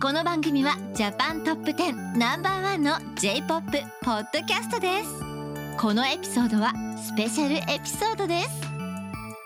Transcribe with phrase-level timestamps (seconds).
[0.00, 3.64] この番組はジャパントップ10ナンバーワンの J-POP
[4.00, 5.10] ポッドキャストです。
[5.76, 8.50] このエピソードはスペシャルエピソードです。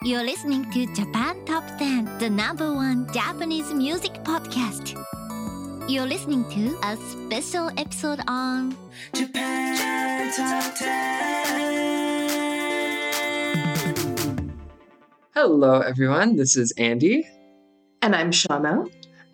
[0.04, 4.94] You're listening to Japan Top 10 The number one Japanese music podcast.
[5.88, 8.76] You're listening to a special episode on
[9.14, 10.92] Japan Top 10
[15.34, 17.26] Hello everyone, this is Andy.
[18.02, 18.84] And I'm Shanna.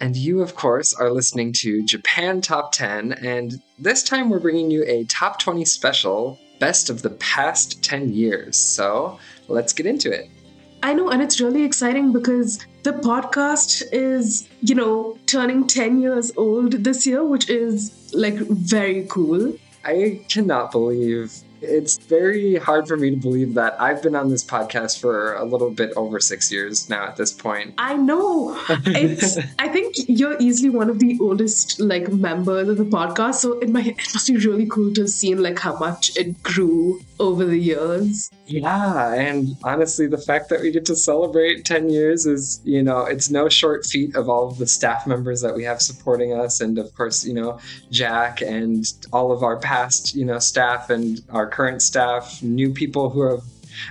[0.00, 3.12] And you, of course, are listening to Japan Top 10.
[3.14, 8.12] And this time we're bringing you a Top 20 special, best of the past 10
[8.12, 8.56] years.
[8.56, 10.31] So let's get into it.
[10.82, 16.30] I know, and it's really exciting because the podcast is, you know, turning 10 years
[16.36, 19.54] old this year, which is like very cool.
[19.84, 24.44] I cannot believe it's very hard for me to believe that I've been on this
[24.44, 27.74] podcast for a little bit over six years now at this point.
[27.78, 28.58] I know.
[28.86, 33.36] It's I think you're easily one of the oldest like members of the podcast.
[33.36, 37.00] So it might it must be really cool to see like how much it grew
[37.20, 38.30] over the years.
[38.47, 43.04] Yeah, and honestly, the fact that we get to celebrate 10 years is, you know,
[43.04, 46.60] it's no short feat of all of the staff members that we have supporting us.
[46.60, 47.58] And of course, you know,
[47.91, 53.10] Jack and all of our past, you know, staff and our current staff, new people
[53.10, 53.42] who have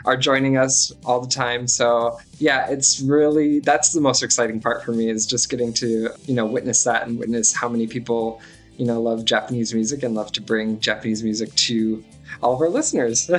[0.06, 1.68] are joining us all the time.
[1.68, 6.10] So yeah, it's really that's the most exciting part for me is just getting to
[6.26, 8.42] you know witness that and witness how many people
[8.78, 12.04] you know love Japanese music and love to bring Japanese music to
[12.42, 13.30] all of our listeners.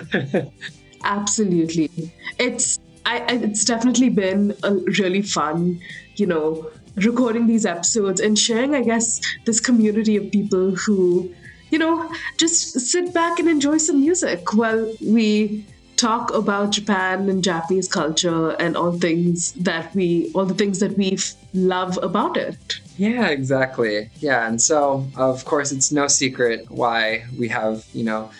[1.04, 5.80] Absolutely, it's I, it's definitely been a really fun,
[6.16, 11.32] you know, recording these episodes and sharing, I guess, this community of people who,
[11.70, 15.64] you know, just sit back and enjoy some music while we
[15.96, 20.96] talk about Japan and Japanese culture and all things that we, all the things that
[20.96, 21.18] we
[21.52, 22.80] love about it.
[22.96, 24.10] Yeah, exactly.
[24.20, 28.30] Yeah, and so of course it's no secret why we have, you know,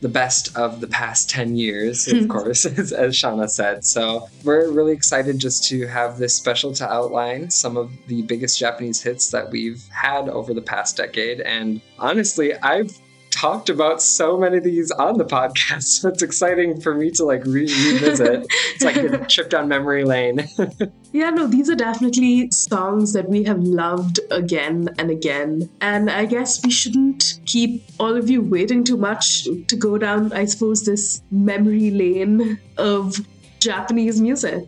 [0.00, 2.28] the best of the past 10 years, of mm-hmm.
[2.28, 3.84] course, as, as Shanna said.
[3.84, 8.58] So we're really excited just to have this special to outline some of the biggest
[8.58, 11.40] Japanese hits that we've had over the past decade.
[11.40, 12.98] And honestly, I've
[13.40, 15.80] talked about so many of these on the podcast.
[16.00, 18.46] So it's exciting for me to like re- revisit.
[18.74, 20.46] it's like a trip down memory lane.
[21.12, 25.68] yeah, no, these are definitely songs that we have loved again and again.
[25.80, 30.32] And I guess we shouldn't keep all of you waiting too much to go down,
[30.32, 33.16] I suppose, this memory lane of
[33.58, 34.64] Japanese music.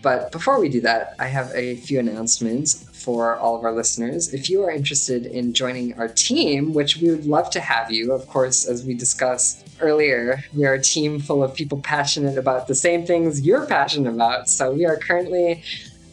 [0.00, 4.32] But before we do that, I have a few announcements for all of our listeners.
[4.32, 8.12] If you are interested in joining our team, which we would love to have you,
[8.12, 12.68] of course, as we discussed earlier, we are a team full of people passionate about
[12.68, 14.48] the same things you're passionate about.
[14.48, 15.62] So we are currently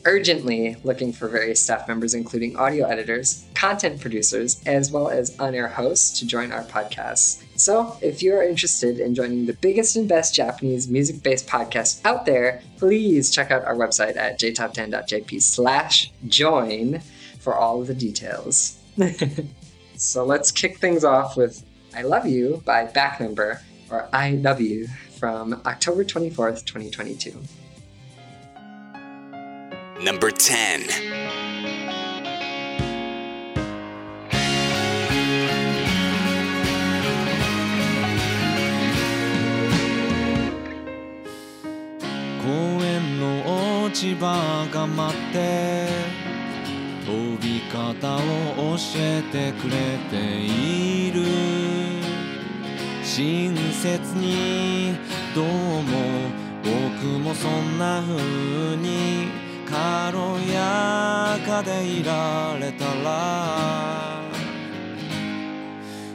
[0.09, 5.53] urgently looking for various staff members, including audio editors, content producers, as well as on
[5.53, 7.43] air hosts to join our podcast.
[7.55, 12.01] So, if you are interested in joining the biggest and best Japanese music based podcast
[12.05, 17.01] out there, please check out our website at jtop10.jp slash join
[17.39, 18.79] for all of the details.
[19.95, 21.63] so, let's kick things off with
[21.95, 23.61] I Love You by Back Number,
[23.91, 24.87] or I Love You,
[25.19, 27.39] from October 24th, 2022.
[30.01, 30.87] Number 10.
[42.41, 45.89] 「公園の落ち葉が待って」
[47.05, 48.19] 「飛び方を
[48.77, 51.25] 教えてくれている」
[53.03, 54.95] 「親切に
[55.35, 59.38] どうも僕もそんな風に
[61.39, 64.21] やかでいられたら」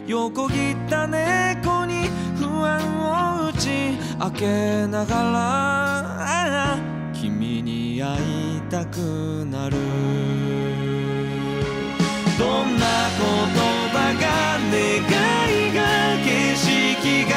[0.06, 6.78] 横切った猫に不安を打ち明けながら。
[7.14, 8.98] 君に会いたく
[9.50, 9.76] なる。
[12.38, 12.84] どんな
[13.16, 13.26] 言
[13.94, 15.80] 葉が願いが
[16.22, 17.34] 景色が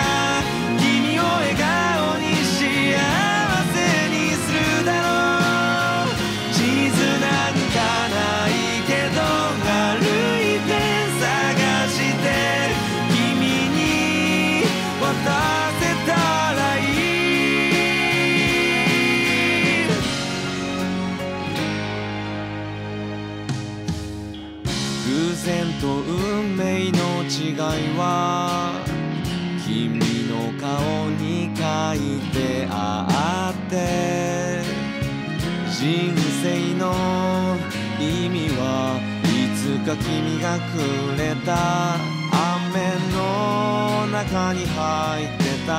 [39.88, 45.72] か君がくれた雨の中に入ってた。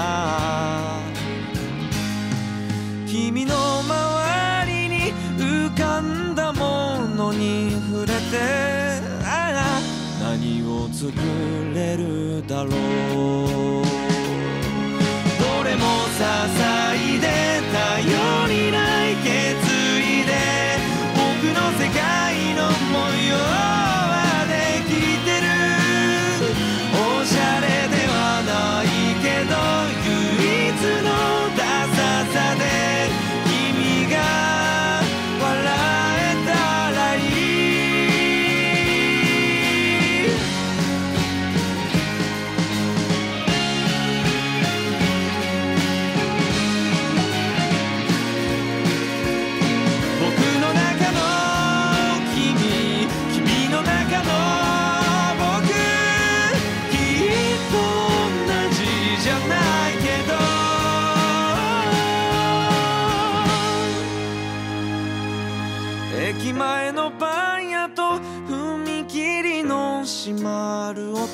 [3.06, 8.38] 君の周りに浮かんだものに触れて。
[9.25, 9.81] ああ
[10.22, 11.12] 何を作
[11.75, 12.72] れるだろう。
[12.72, 12.78] ど
[15.64, 15.84] れも
[16.16, 16.25] 支
[16.94, 18.68] えで頼り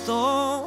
[0.04, 0.63] So.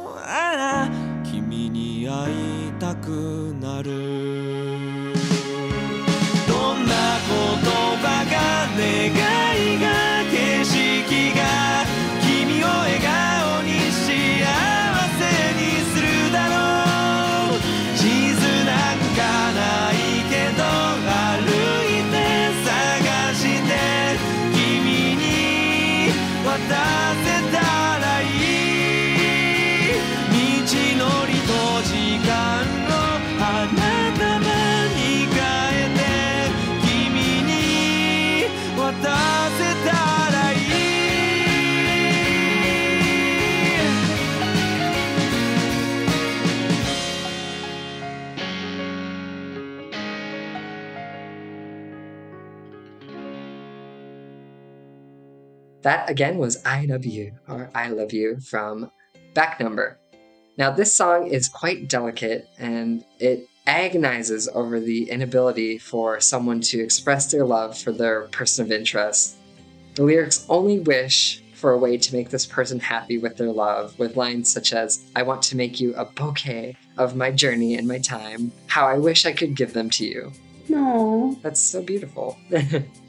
[55.88, 58.90] That again was I Love You, or I Love You from
[59.32, 59.98] Back Number.
[60.58, 66.78] Now, this song is quite delicate and it agonizes over the inability for someone to
[66.78, 69.38] express their love for their person of interest.
[69.94, 73.98] The lyrics only wish for a way to make this person happy with their love,
[73.98, 77.88] with lines such as, I want to make you a bouquet of my journey and
[77.88, 78.52] my time.
[78.66, 80.32] How I wish I could give them to you.
[80.68, 82.36] No, That's so beautiful.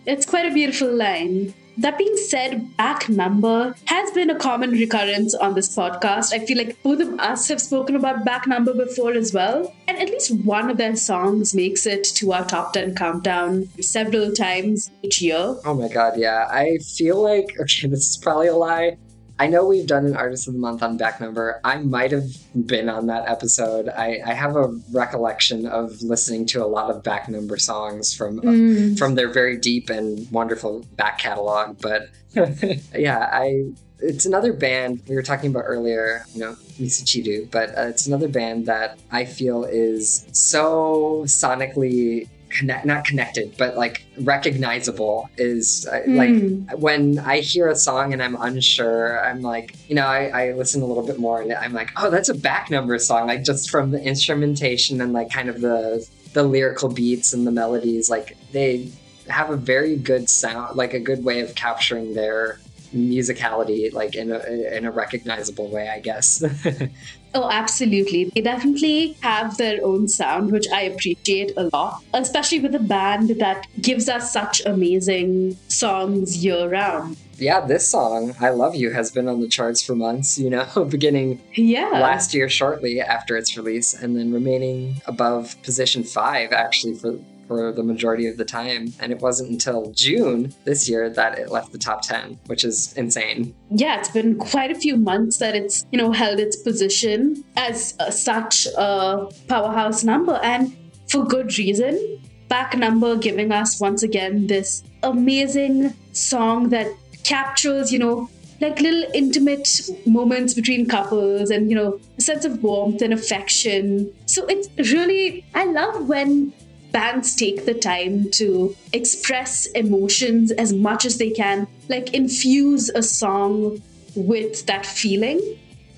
[0.06, 1.54] it's quite a beautiful line.
[1.80, 6.34] That being said, back number has been a common recurrence on this podcast.
[6.34, 9.74] I feel like both of us have spoken about back number before as well.
[9.88, 14.34] And at least one of their songs makes it to our top 10 countdown several
[14.34, 15.56] times each year.
[15.64, 16.50] Oh my god, yeah.
[16.52, 18.98] I feel like okay, this is probably a lie.
[19.39, 21.62] I know we've done an artist of the month on back number.
[21.63, 22.27] I might have
[22.67, 23.88] been on that episode.
[23.88, 28.41] I, I have a recollection of listening to a lot of back number songs from
[28.41, 28.98] Mm.
[29.00, 31.77] from their very deep and wonderful back catalog.
[31.81, 32.10] But
[32.93, 37.88] yeah, I it's another band we were talking about earlier, you know, Misuchiru, but uh,
[37.88, 45.29] it's another band that I feel is so sonically connect not connected, but like recognizable
[45.38, 46.79] is uh, like Mm.
[46.79, 50.82] when I hear a song and I'm unsure, I'm like, you know, I, I listen
[50.82, 53.70] a little bit more and I'm like, oh, that's a back number song, like just
[53.70, 58.38] from the instrumentation and like kind of the the lyrical beats and the melodies, like
[58.51, 58.89] they
[59.27, 62.60] have a very good sound, like a good way of capturing their
[62.96, 64.39] musicality, like in a
[64.75, 66.44] in a recognizable way, I guess.
[67.36, 68.26] Oh, absolutely.
[68.34, 73.30] They definitely have their own sound, which I appreciate a lot, especially with a band
[73.40, 77.18] that gives us such amazing songs year round.
[77.38, 80.38] yeah, this song, "I Love You," has been on the charts for months.
[80.38, 81.90] You know, beginning Yeah.
[81.94, 87.12] last year shortly after its release and then remaining above position five actually for
[87.50, 91.50] for the majority of the time and it wasn't until june this year that it
[91.50, 95.56] left the top 10 which is insane yeah, it's been quite a few months that
[95.56, 100.75] it's, you know, held its position as uh, such a powerhouse number and
[101.08, 102.20] for good reason.
[102.48, 106.88] Back number giving us once again this amazing song that
[107.24, 108.29] captures, you know,
[108.60, 109.70] like little intimate
[110.08, 114.12] moments between couples and, you know, a sense of warmth and affection.
[114.25, 116.53] So it's really, I love when
[116.91, 123.03] bands take the time to express emotions as much as they can, like infuse a
[123.03, 123.81] song
[124.15, 125.39] with that feeling.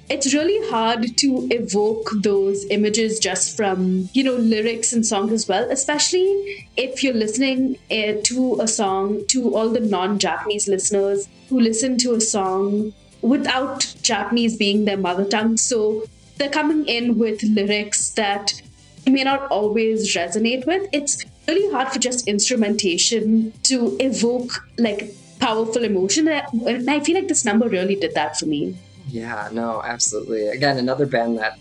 [0.10, 5.48] It's really hard to evoke those images just from, you know, lyrics and songs as
[5.48, 11.30] well, especially if you're listening uh, to a song to all the non Japanese listeners
[11.48, 15.56] who listen to a song without Japanese being their mother tongue.
[15.56, 16.04] So
[16.38, 18.61] they're coming in with lyrics that
[19.08, 20.88] may not always resonate with.
[20.94, 26.28] It's really hard for just instrumentation to evoke like powerful emotion.
[26.28, 28.76] And I feel like this number really did that for me.
[29.10, 31.58] yeah no absolutely again another band that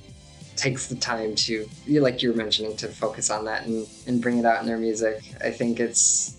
[0.57, 1.67] takes the time to
[2.07, 4.77] like you were mentioning to focus on that and and bring it out in their
[4.89, 6.37] music i think it's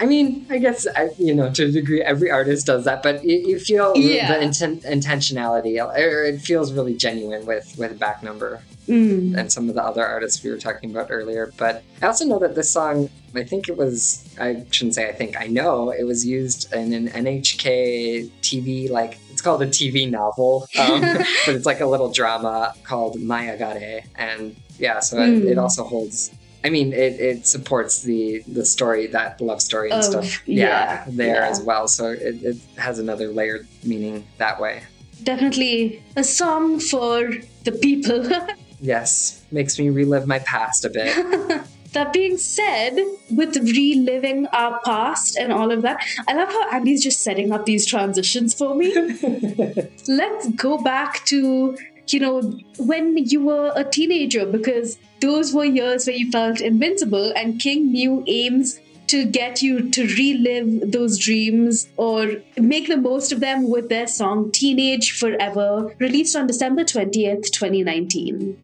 [0.00, 3.24] I mean, I guess I, you know to a degree, every artist does that, but
[3.24, 4.38] you, you feel Yeah.
[4.38, 8.62] the inten- intentionality, or it feels really genuine with with back number.
[8.88, 9.36] Mm.
[9.36, 11.52] and some of the other artists we were talking about earlier.
[11.58, 15.12] But I also know that this song, I think it was, I shouldn't say I
[15.12, 20.10] think, I know it was used in an NHK TV, like, it's called a TV
[20.10, 21.00] novel, um,
[21.46, 24.04] but it's like a little drama called Maiagare.
[24.16, 25.62] And yeah, so it, it Mm.
[25.62, 26.30] also holds.
[26.64, 30.46] I mean, it, it supports the the story, that love story and stuff.
[30.46, 31.48] yeah, there yeah.
[31.48, 31.88] as well.
[31.88, 34.82] So it, it has another layered meaning that way.
[35.22, 37.32] Definitely a song for
[37.64, 38.28] the people.
[38.80, 41.64] Yes, makes me relive my past a bit.
[41.94, 42.98] That being said,
[43.30, 47.64] with reliving our past and all of that, I love how Andy's just setting up
[47.64, 48.94] these transitions for me.
[50.06, 51.78] Let's go back to,
[52.12, 52.40] you know,
[52.78, 57.92] when you were a teenager, because those were years where you felt invincible, and King
[57.92, 63.68] Gnu aims to get you to relive those dreams or make the most of them
[63.68, 68.62] with their song Teenage Forever, released on December 20th, 2019.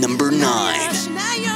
[0.00, 1.51] Number 9.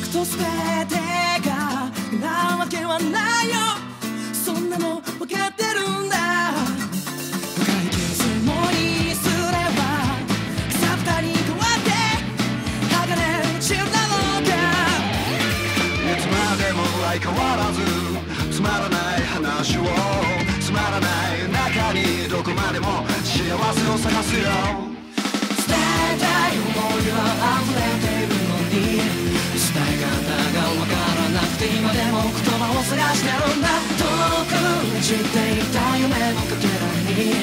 [0.00, 0.38] バクと全
[0.88, 0.96] て
[1.46, 1.90] が
[2.20, 3.56] なわけはないよ。
[4.32, 6.16] そんなの分かってるんだ。
[7.56, 9.34] 深い傷もにすれ
[9.76, 9.80] ば
[10.70, 10.80] 草
[11.20, 11.90] 二に変わって
[12.88, 12.96] 鋼
[13.42, 14.50] 落ちるだろうか
[16.08, 17.78] いつまでも相変わらず
[18.50, 19.80] つまらない話を
[20.60, 24.40] つまらない中にどこまでも幸せを探すよ。
[25.68, 26.64] 伝えたい思
[27.00, 27.18] いは
[27.62, 28.09] 溢れて
[33.20, 33.68] しなのだ。
[34.00, 34.06] 遠
[34.46, 34.56] く
[35.04, 37.36] ていた夢のかけらに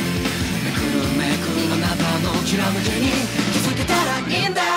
[0.64, 3.12] めくるめくあなたのきらめきに
[3.54, 4.77] 気づけたらいいんだ。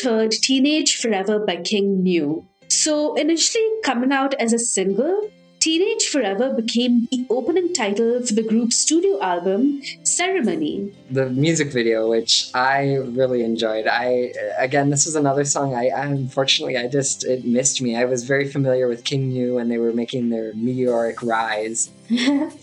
[0.00, 2.46] Just heard Teenage Forever by King Gnu.
[2.68, 8.42] So, initially coming out as a single, Teenage Forever became the opening title for the
[8.42, 10.94] group's studio album, Ceremony.
[11.10, 13.86] the music video, which I really enjoyed.
[13.86, 15.74] I again, this was another song.
[15.74, 17.94] I, I unfortunately I just it missed me.
[17.94, 21.90] I was very familiar with King Gnu when they were making their meteoric rise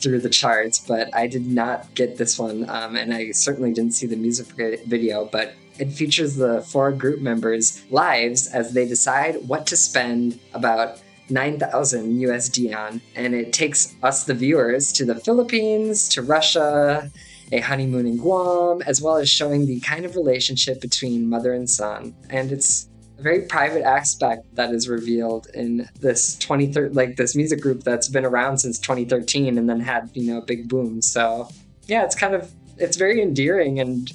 [0.02, 3.94] through the charts, but I did not get this one, um, and I certainly didn't
[3.94, 4.48] see the music
[4.88, 5.26] video.
[5.26, 11.02] But it features the four group members' lives as they decide what to spend about
[11.30, 17.12] 9,000 USD on, and it takes us, the viewers, to the Philippines, to Russia,
[17.52, 21.70] a honeymoon in Guam, as well as showing the kind of relationship between mother and
[21.70, 22.16] son.
[22.30, 22.88] And it's
[23.20, 28.08] a very private aspect that is revealed in this 2013, like this music group that's
[28.08, 31.02] been around since 2013 and then had, you know, a big boom.
[31.02, 31.50] So
[31.88, 34.12] yeah, it's kind of, it's very endearing and,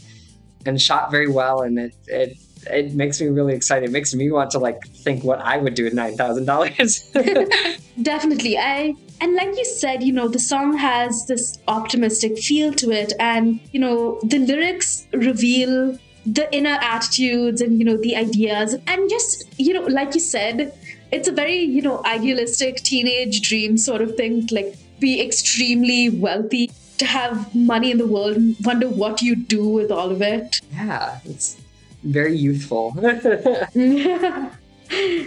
[0.66, 1.62] and shot very well.
[1.62, 2.38] And it, it,
[2.70, 3.88] it makes me really excited.
[3.88, 7.10] It makes me want to like think what I would do with nine thousand dollars.
[8.02, 8.58] Definitely.
[8.58, 13.12] I and like you said, you know, the song has this optimistic feel to it
[13.20, 15.96] and, you know, the lyrics reveal
[16.26, 20.74] the inner attitudes and, you know, the ideas and just, you know, like you said,
[21.12, 26.72] it's a very, you know, idealistic teenage dream sort of thing, like be extremely wealthy
[27.02, 30.60] to have money in the world and wonder what you do with all of it.
[30.72, 31.60] yeah, it's
[32.04, 32.94] very youthful.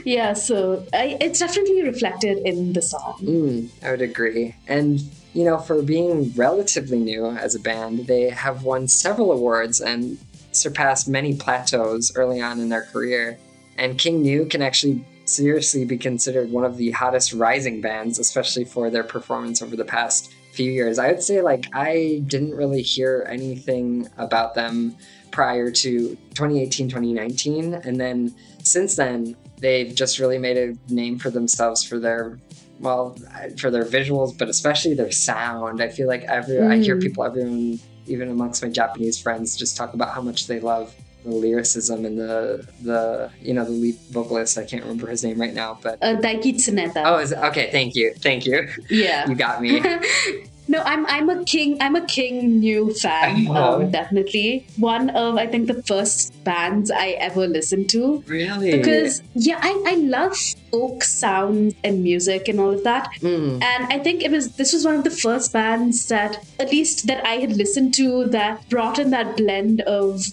[0.06, 3.20] yeah, so I, it's definitely reflected in the song.
[3.22, 4.56] Mm, I would agree.
[4.68, 5.02] And,
[5.34, 10.18] you know, for being relatively new as a band, they have won several awards and
[10.54, 13.38] surpassed many plateaus early on in their career.
[13.78, 18.64] And King Gnu can actually seriously be considered one of the hottest rising bands, especially
[18.64, 20.98] for their performance over the past few years.
[21.00, 24.96] I would say, like, I didn't really hear anything about them
[25.32, 25.92] prior to
[26.34, 27.74] 2018, 2019.
[27.74, 32.38] And then since then, they've just really made a name for themselves for their
[32.82, 33.16] well
[33.58, 37.02] for their visuals but especially their sound i feel like every i hear Mm.
[37.02, 40.94] people everyone even amongst my japanese friends just talk about how much they love
[41.26, 45.40] the lyricism and the the you know the lead vocalist i can't remember his name
[45.40, 47.02] right now but Uh, Daiki Tsuneta.
[47.06, 49.28] oh is it, okay thank you thank you yeah.
[49.28, 49.82] you got me
[50.68, 53.48] no, I'm I'm a King I'm a King Gnu fan.
[53.50, 53.82] Oh.
[53.82, 59.22] Um, definitely one of I think the first bands I ever listened to really because
[59.36, 60.36] yeah I I love
[60.72, 63.10] folk sounds and music and all of that.
[63.22, 63.62] Mm.
[63.64, 67.06] And I think it was this was one of the first bands that at least
[67.08, 70.26] that I had listened to that brought in that blend of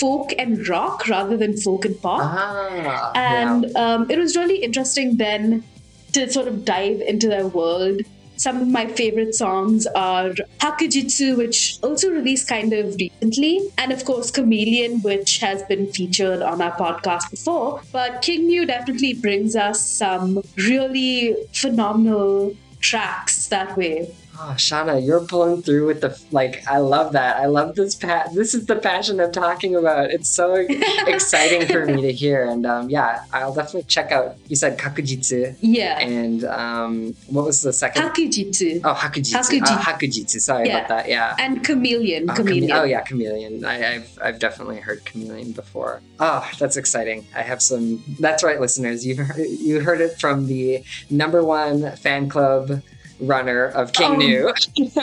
[0.00, 2.20] folk and rock rather than folk and pop.
[2.22, 5.64] ah And um, it was really interesting then
[6.12, 8.00] to sort of dive into their world
[8.38, 10.30] some of my favorite songs are
[10.60, 16.40] Hakujitsu, which also released kind of recently, and of course Chameleon, which has been featured
[16.40, 17.82] on our podcast before.
[17.92, 24.14] But King Gnu definitely brings us some really phenomenal tracks that way.
[24.40, 26.62] Oh, Shanna, you're pulling through with the like.
[26.68, 27.38] I love that.
[27.38, 27.94] I love this.
[27.96, 30.10] Pa- this is the passion I'm talking about.
[30.10, 30.54] It's so
[31.06, 32.44] exciting for me to hear.
[32.48, 34.36] And um, yeah, I'll definitely check out.
[34.46, 35.56] You said kakujitsu.
[35.60, 35.98] Yeah.
[35.98, 38.02] And um, what was the second?
[38.02, 38.80] Hakujitsu.
[38.84, 39.32] Oh, hakujitsu.
[39.34, 40.40] Hakuji- Oh, hakujitsu.
[40.40, 40.78] Sorry Yeah.
[40.78, 41.08] about that.
[41.08, 41.34] Yeah.
[41.38, 42.30] And Chameleon.
[42.30, 42.72] Oh, chame- Chameleon.
[42.72, 43.64] oh yeah, chameleon.
[43.64, 46.00] I, I've I've definitely heard chameleon before.
[46.20, 47.26] Oh, that's exciting.
[47.34, 48.02] I have some.
[48.20, 49.04] That's right, listeners.
[49.06, 52.82] You heard, you heard it from the number one fan club
[53.20, 54.16] runner of King Oh.
[54.16, 54.52] Gnu.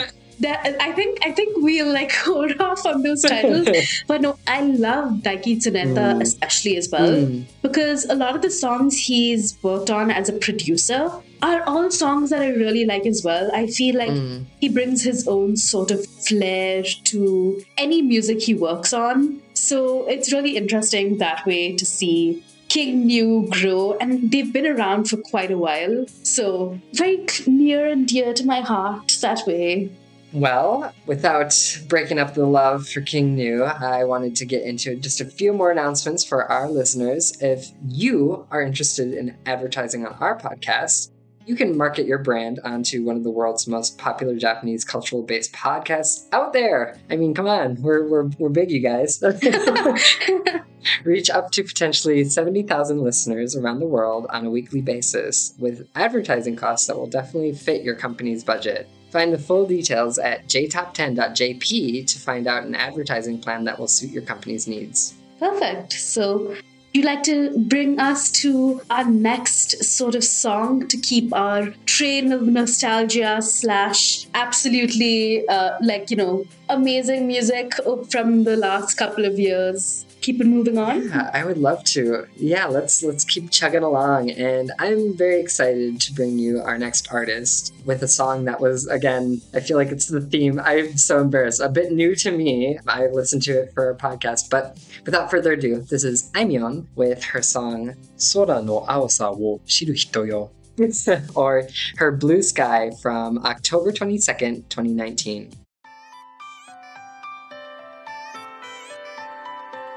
[0.38, 3.68] That, I think I think we'll like hold off on those titles.
[4.06, 6.20] but no, I love Daiki Tsuneta Mm.
[6.20, 7.08] especially as well.
[7.08, 7.44] Mm.
[7.62, 11.10] Because a lot of the songs he's worked on as a producer
[11.42, 13.50] are all songs that I really like as well.
[13.54, 14.44] I feel like Mm.
[14.60, 19.40] he brings his own sort of flair to any music he works on.
[19.54, 25.08] So it's really interesting that way to see King Gnu grow, and they've been around
[25.08, 26.06] for quite a while.
[26.22, 29.92] So very near and dear to my heart that way.
[30.32, 31.54] Well, without
[31.88, 35.52] breaking up the love for King Gnu, I wanted to get into just a few
[35.52, 37.40] more announcements for our listeners.
[37.40, 41.10] If you are interested in advertising on our podcast,
[41.46, 45.52] you can market your brand onto one of the world's most popular Japanese cultural based
[45.52, 46.98] podcasts out there.
[47.08, 49.22] I mean, come on, we're, we're, we're big, you guys.
[51.04, 56.56] Reach up to potentially 70,000 listeners around the world on a weekly basis with advertising
[56.56, 58.88] costs that will definitely fit your company's budget.
[59.10, 64.10] Find the full details at jtop10.jp to find out an advertising plan that will suit
[64.10, 65.14] your company's needs.
[65.38, 65.92] Perfect.
[65.92, 66.56] So,
[66.96, 72.32] you'd like to bring us to our next sort of song to keep our train
[72.32, 77.74] of nostalgia slash absolutely uh, like you know amazing music
[78.10, 81.08] from the last couple of years keep it moving on?
[81.08, 82.26] Yeah, I would love to.
[82.36, 84.30] Yeah, let's let's keep chugging along.
[84.30, 88.88] And I'm very excited to bring you our next artist with a song that was
[88.88, 90.58] again, I feel like it's the theme.
[90.58, 91.60] I'm so embarrassed.
[91.60, 92.76] A bit new to me.
[92.88, 97.22] I listened to it for a podcast, but without further ado, this is Aimyon with
[97.22, 100.50] her song Sora no Aosa wo Shiru Hito yo.
[100.78, 105.65] Uh, or her blue sky from October 22nd, 2019.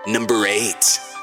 [0.07, 1.18] Number 8.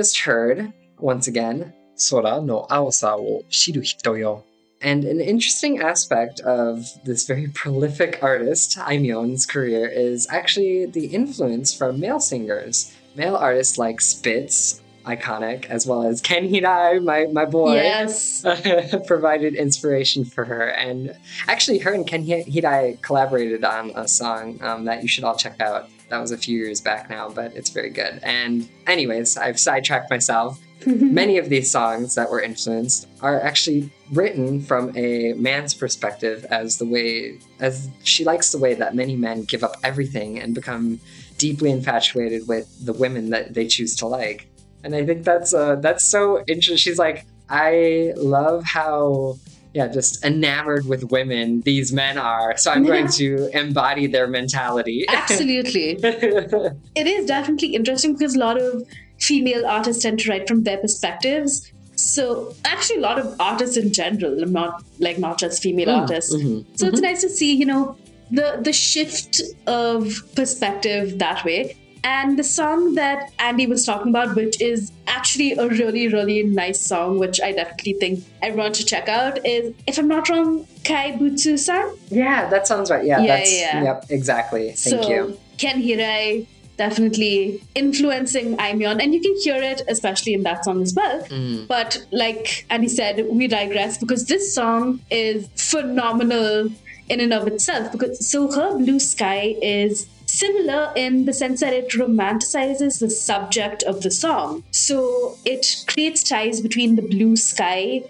[0.00, 4.42] just heard, once again, Sora no Aosa wo shiru hito yo.
[4.80, 11.74] And an interesting aspect of this very prolific artist, Aimyon's career, is actually the influence
[11.76, 12.96] from male singers.
[13.14, 18.42] Male artists like Spitz, iconic, as well as Ken Hirai, my, my boy, yes.
[19.06, 20.68] provided inspiration for her.
[20.68, 21.14] And
[21.46, 25.60] actually, her and Ken Hirai collaborated on a song um, that you should all check
[25.60, 28.20] out that was a few years back now, but it's very good.
[28.22, 30.60] And, anyways, I've sidetracked myself.
[30.86, 36.78] Many of these songs that were influenced are actually written from a man's perspective as
[36.78, 40.98] the way as she likes the way that many men give up everything and become
[41.38, 44.48] deeply infatuated with the women that they choose to like.
[44.82, 46.76] And I think that's uh that's so interesting.
[46.76, 49.38] She's like, I love how
[49.72, 52.56] yeah, just enamored with women these men are.
[52.56, 55.04] So I'm going to embody their mentality.
[55.08, 55.98] Absolutely.
[56.02, 58.82] it is definitely interesting because a lot of
[59.20, 61.70] female artists tend to write from their perspectives.
[61.94, 66.34] So actually, a lot of artists in general, not like not just female Mm, artists.
[66.34, 67.96] mhm, So it's nice to see, you know,
[68.30, 71.76] the the shift of perspective that way.
[72.02, 76.80] And the song that Andy was talking about, which is actually a really, really nice
[76.80, 81.94] song, which I definitely think everyone should check out, is, if I'm not wrong, Kaibutsu-san?
[82.08, 83.04] Yeah, that sounds right.
[83.04, 83.82] Yeah, Yeah, that's yeah.
[83.82, 84.72] yep, exactly.
[84.72, 85.38] Thank so, you.
[85.58, 86.46] Ken Hirai
[86.80, 91.22] definitely influencing Aimyon, and you can hear it especially in that song as well.
[91.24, 91.68] Mm.
[91.68, 96.70] But like Andy said, we digress because this song is phenomenal
[97.10, 97.92] in and of itself.
[97.92, 100.08] Because so her blue sky is
[100.40, 104.64] similar in the sense that it romanticizes the subject of the song.
[104.70, 108.02] So it creates ties between the blue sky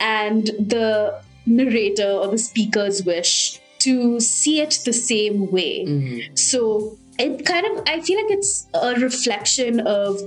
[0.00, 5.84] and the narrator or the speaker's wish to see it the same way.
[5.86, 6.34] Mm-hmm.
[6.34, 10.20] So it kind of, I feel like it's a reflection of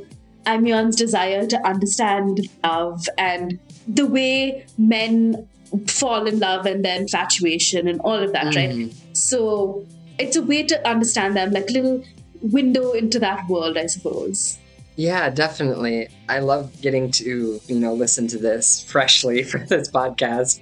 [0.47, 5.47] Aimyon's desire to understand love and the way men
[5.87, 8.71] fall in love and their infatuation and all of that, right?
[8.71, 9.13] Mm-hmm.
[9.13, 9.85] So
[10.19, 12.03] it's a way to understand them, like a little
[12.41, 14.57] window into that world, I suppose.
[14.95, 16.09] Yeah, definitely.
[16.27, 20.59] I love getting to, you know, listen to this freshly for this podcast.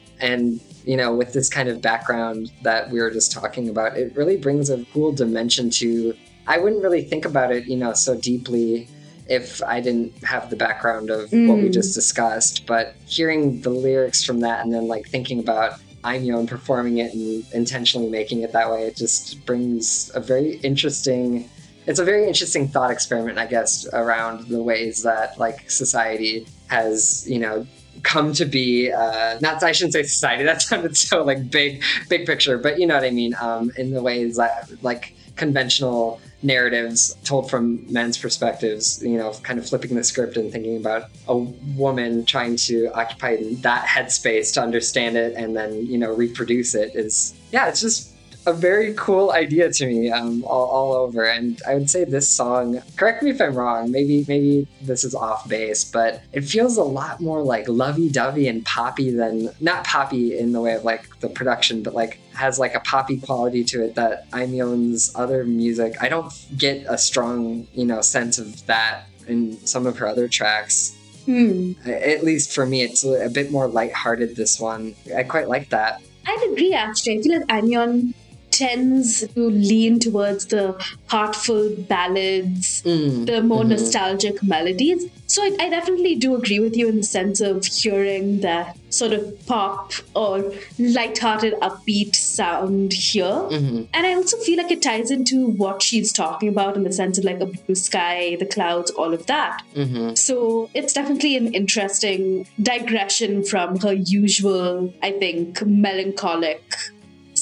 [0.20, 4.14] and, you know, with this kind of background that we were just talking about, it
[4.16, 6.14] really brings a cool dimension to.
[6.46, 8.86] I wouldn't really think about it, you know, so deeply
[9.26, 11.72] if I didn't have the background of what we Mm.
[11.72, 12.66] just discussed.
[12.66, 17.44] But hearing the lyrics from that and then like thinking about Aimyon performing it and
[17.52, 21.48] intentionally making it that way, it just brings a very interesting
[21.86, 27.28] it's a very interesting thought experiment, I guess, around the ways that like society has,
[27.28, 27.66] you know,
[28.02, 28.90] come to be.
[28.90, 30.44] Uh, not I shouldn't say society.
[30.54, 33.34] That sounded so like big, big picture, but you know what I mean.
[33.40, 39.58] Um, in the ways that like conventional narratives told from men's perspectives, you know, kind
[39.58, 44.62] of flipping the script and thinking about a woman trying to occupy that headspace to
[44.62, 48.13] understand it and then you know reproduce it is yeah, it's just
[48.46, 51.24] a very cool idea to me um, all, all over.
[51.24, 55.14] And I would say this song, correct me if I'm wrong, maybe maybe this is
[55.14, 60.38] off base, but it feels a lot more like lovey-dovey and poppy than not poppy
[60.38, 63.84] in the way of like the production, but like has like a poppy quality to
[63.84, 65.94] it that Aimyon's other music.
[66.00, 70.28] I don't get a strong, you know, sense of that in some of her other
[70.28, 70.96] tracks.
[71.24, 71.72] Hmm.
[71.86, 74.36] At least for me, it's a bit more lighthearted.
[74.36, 76.02] This one, I quite like that.
[76.26, 77.18] I'd agree actually.
[77.18, 78.14] I feel like Aimyon
[78.54, 80.64] tends to lean towards the
[81.06, 83.70] heartful ballads, Mm, the more mhm.
[83.70, 85.06] nostalgic melodies.
[85.26, 89.12] So I, I definitely do agree with you in the sense of hearing that sort
[89.12, 93.24] of pop or light-hearted, upbeat sound here.
[93.56, 93.88] Mhm.
[93.92, 97.18] And I also feel like it ties into what she's talking about in the sense
[97.18, 99.62] of like a blue sky, the clouds, all of that.
[99.74, 100.16] Mhm.
[100.16, 106.62] So it's definitely an interesting digression from her usual, I think, melancholic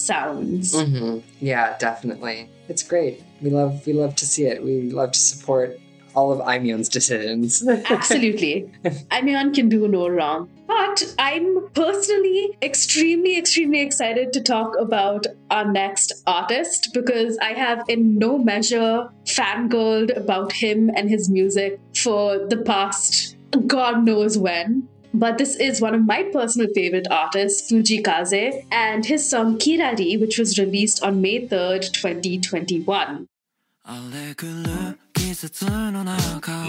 [0.07, 0.75] sounds.
[0.79, 2.51] hmm Yeah, definitely.
[2.69, 3.23] It's great.
[3.41, 4.63] We love we love to see it.
[4.63, 5.79] We love to support
[6.15, 7.67] all of Aimyon's decisions.
[7.91, 8.71] Absolutely.
[9.11, 10.49] Aimyon can do no wrong.
[10.67, 17.85] But I'm personally extremely, extremely excited to talk about our next artist because I have
[17.89, 23.37] in no measure fangirled about him and his music for the past
[23.67, 24.89] God knows when.
[25.15, 30.19] But this is one of my personal favorite artists, Fujii Kaze, and his song Kirari,
[30.19, 33.29] which was released on May 3rd, 2021.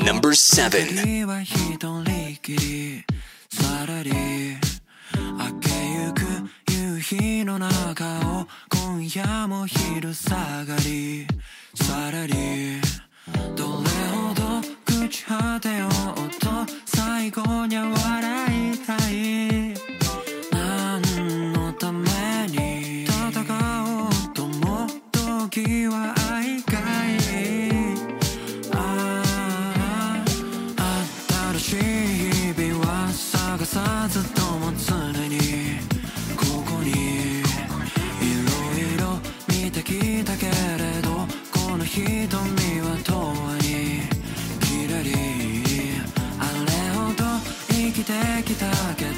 [0.03, 0.87] Number seven.
[17.05, 17.89] 最後に笑
[18.73, 19.73] いたい。
[20.51, 21.99] 何のため
[22.47, 23.43] に戦
[23.83, 27.19] おうとも時は愛かい。
[28.71, 29.21] あ
[30.77, 30.83] あ
[31.59, 31.75] 新しい
[32.55, 34.32] 日々は探さず。
[48.59, 49.12] だけ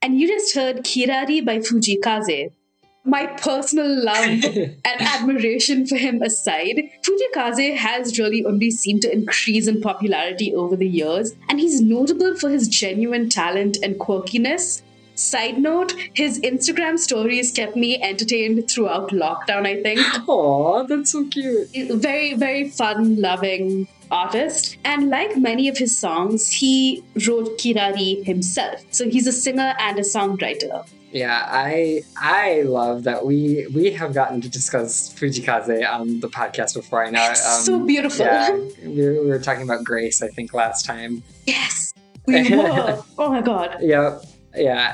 [0.00, 2.50] And you just heard Kirari by Fujii Kaze.
[3.04, 9.12] My personal love and admiration for him aside, Fujii Kaze has really only seemed to
[9.12, 14.82] increase in popularity over the years, and he's notable for his genuine talent and quirkiness.
[15.14, 20.00] Side note, his Instagram stories kept me entertained throughout lockdown, I think.
[20.28, 21.70] Aw, that's so cute.
[21.74, 24.76] Very, very fun loving artist.
[24.84, 28.84] And like many of his songs, he wrote Kirari himself.
[28.90, 30.86] So he's a singer and a songwriter.
[31.10, 36.28] Yeah, I I love that we we have gotten to discuss Fujii Kaze on the
[36.28, 37.02] podcast before.
[37.02, 37.26] I know.
[37.28, 38.26] Um, so beautiful.
[38.26, 38.52] Yeah,
[38.84, 41.22] we were, we were talking about Grace, I think, last time.
[41.46, 41.94] Yes,
[42.26, 43.02] we were.
[43.18, 43.78] oh my god.
[43.80, 43.82] Yep.
[43.82, 44.18] Yeah,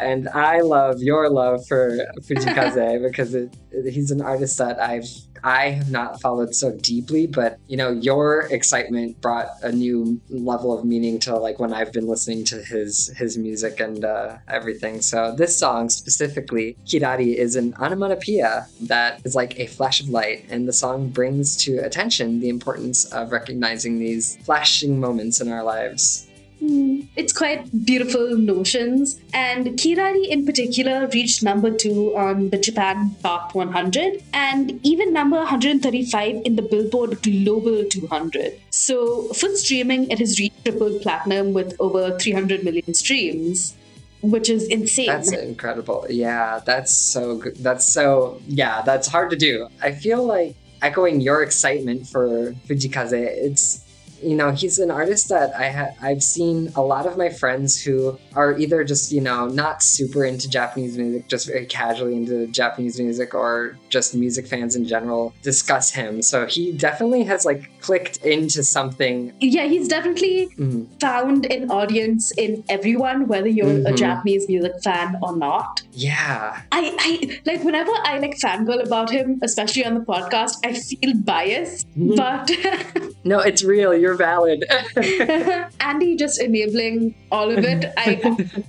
[0.00, 4.80] and I love your love for Fujii Kaze because it, it, he's an artist that
[4.80, 5.08] I've
[5.44, 10.76] I have not followed so deeply, but you know, your excitement brought a new level
[10.76, 15.02] of meaning to like when I've been listening to his his music and uh, everything.
[15.02, 20.46] So this song specifically, Kirari, is an onomatopoeia that is like a flash of light,
[20.48, 25.62] and the song brings to attention the importance of recognizing these flashing moments in our
[25.62, 26.26] lives.
[26.64, 29.20] Mm, it's quite beautiful notions.
[29.32, 35.36] And Kirari in particular reached number two on the Japan Top 100 and even number
[35.36, 38.60] 135 in the Billboard Global 200.
[38.70, 43.76] So for streaming, it has reached triple platinum with over 300 million streams.
[44.22, 45.08] Which is insane.
[45.08, 46.06] That's incredible.
[46.08, 47.56] Yeah, that's so good.
[47.56, 49.68] That's so, yeah, that's hard to do.
[49.82, 53.83] I feel like echoing your excitement for Fujii Kaze, it's
[54.24, 57.80] you know, he's an artist that I ha- I've seen a lot of my friends
[57.80, 62.46] who are either just, you know, not super into Japanese music, just very casually into
[62.48, 66.22] Japanese music or just music fans in general discuss him.
[66.22, 69.32] So he definitely has like clicked into something.
[69.40, 70.84] Yeah, he's definitely mm-hmm.
[70.98, 73.86] found an audience in everyone, whether you're mm-hmm.
[73.86, 75.82] a Japanese music fan or not.
[75.92, 76.62] Yeah.
[76.72, 81.14] I, I like whenever I like fangirl about him, especially on the podcast, I feel
[81.14, 81.86] biased.
[81.90, 82.14] Mm-hmm.
[82.16, 83.94] But No, it's real.
[83.94, 84.64] You're valid.
[85.80, 87.92] Andy just enabling all of it.
[87.96, 88.20] I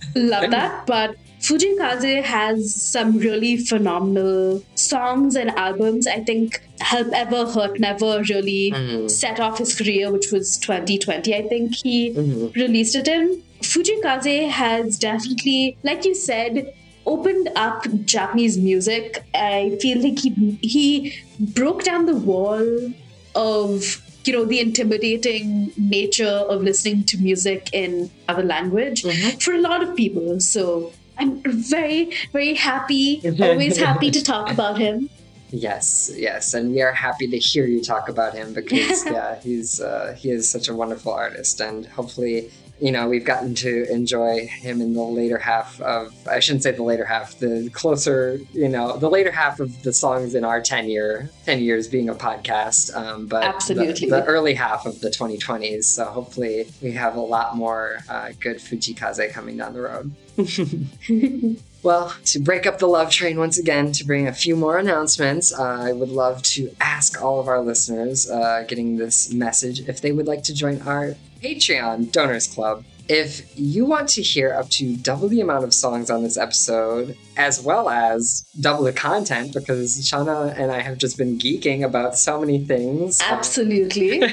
[0.16, 0.86] love that.
[0.88, 6.08] But Fujii Kaze has some really phenomenal songs and albums.
[6.08, 9.08] I think Help Ever Hurt Never really mm-hmm.
[9.08, 11.36] set off his career, which was 2020.
[11.36, 12.60] I think he mm-hmm.
[12.60, 13.44] released it in.
[13.62, 16.74] Fujii Kaze has definitely, like you said,
[17.06, 19.24] opened up Japanese music.
[19.34, 22.94] I feel like he he broke down the wall
[23.36, 29.38] of you know the intimidating nature of listening to music in other language mm-hmm.
[29.40, 34.78] for a lot of people so i'm very very happy always happy to talk about
[34.78, 35.10] him
[35.52, 39.80] yes yes and we are happy to hear you talk about him because yeah he's
[39.80, 44.48] uh, he is such a wonderful artist and hopefully you know, we've gotten to enjoy
[44.48, 48.68] him in the later half of, I shouldn't say the later half, the closer, you
[48.68, 52.16] know, the later half of the songs in our 10 year, 10 years being a
[52.16, 52.96] podcast.
[52.96, 54.10] Um, but Absolutely.
[54.10, 55.86] The, the, early half of the 2020s.
[55.86, 60.12] So hopefully we have a lot more uh, good Fujii Kaze coming down the road.
[61.86, 65.54] Well, to break up the love train once again, to bring a few more announcements,
[65.54, 70.02] uh, I would love to ask all of our listeners uh, getting this message if
[70.02, 71.14] they would like to join our
[71.44, 72.84] Patreon Donors Club.
[73.08, 77.16] If you want to hear up to double the amount of songs on this episode,
[77.38, 82.18] as well as double the content, because Shanna and I have just been geeking about
[82.18, 83.22] so many things.
[83.22, 84.24] Absolutely.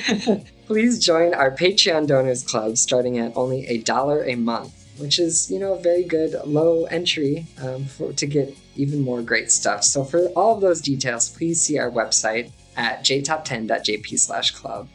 [0.67, 5.51] please join our Patreon Donors Club starting at only a dollar a month which is
[5.51, 9.85] you know a very good low entry um, for, to get even more great stuff.
[9.85, 14.89] So for all of those details, please see our website at jtop10.jp slash club.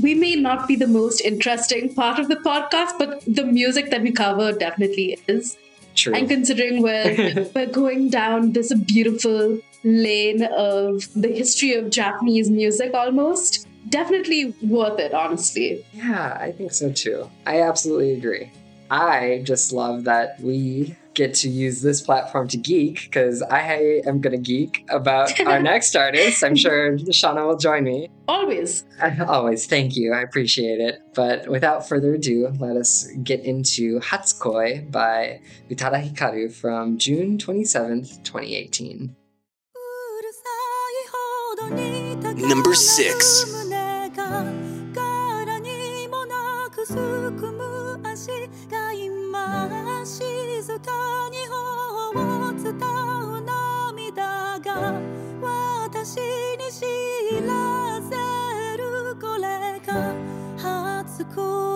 [0.00, 4.02] We may not be the most interesting part of the podcast, but the music that
[4.02, 5.56] we cover definitely is.
[5.94, 6.14] True.
[6.14, 12.92] And considering we're, we're going down this beautiful lane of the history of Japanese music
[12.92, 15.84] almost, definitely worth it, honestly.
[15.94, 17.30] Yeah, I think so too.
[17.46, 18.50] I absolutely agree.
[18.90, 24.20] I just love that we get to use this platform to geek because I am
[24.20, 26.44] going to geek about our next artist.
[26.44, 28.08] I'm sure Shanna will join me.
[28.28, 28.84] Always.
[29.26, 29.66] Always.
[29.66, 30.12] Thank you.
[30.12, 31.00] I appreciate it.
[31.14, 38.22] But without further ado, let us get into Hatsukoi by Utada Hikaru from June 27th,
[38.22, 39.16] 2018.
[42.38, 43.66] Number 6
[50.04, 55.00] 静かに頬を伝う涙が
[55.42, 56.82] 私に知
[57.44, 58.14] らせ
[58.78, 60.14] るこれが
[60.56, 61.75] 初恋。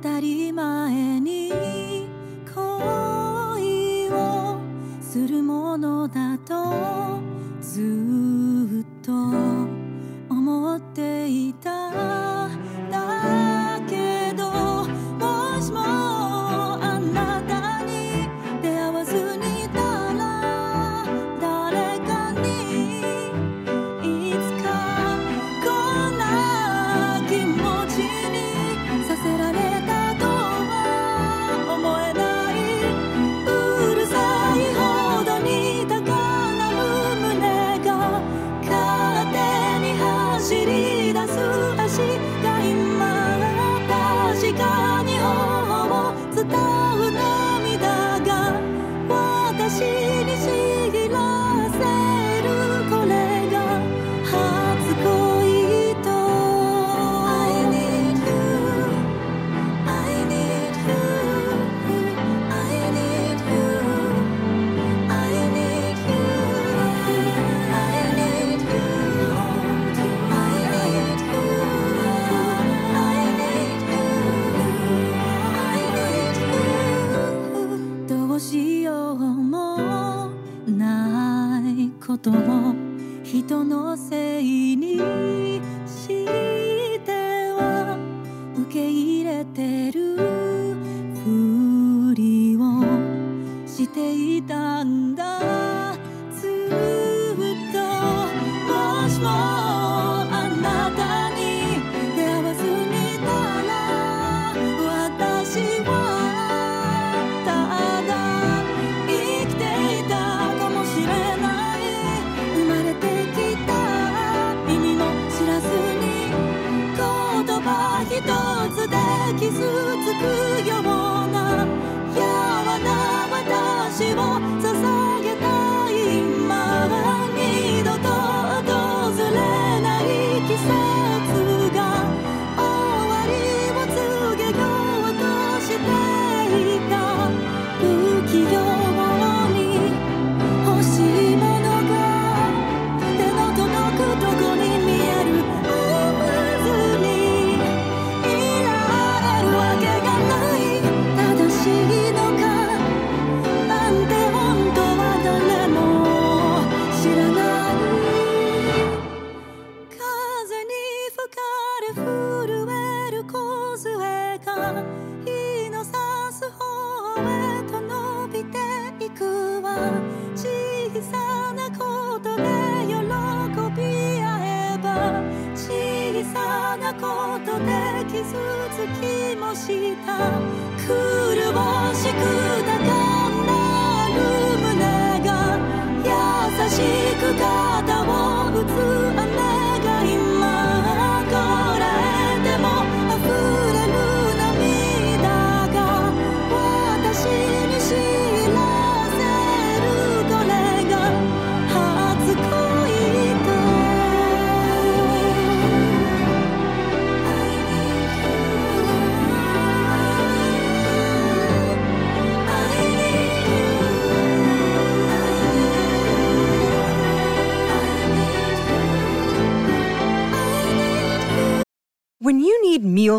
[0.00, 1.52] たり前に
[2.54, 4.58] 恋を
[5.02, 7.20] するものだと
[7.60, 9.12] ずっと
[10.30, 12.19] 思っていた。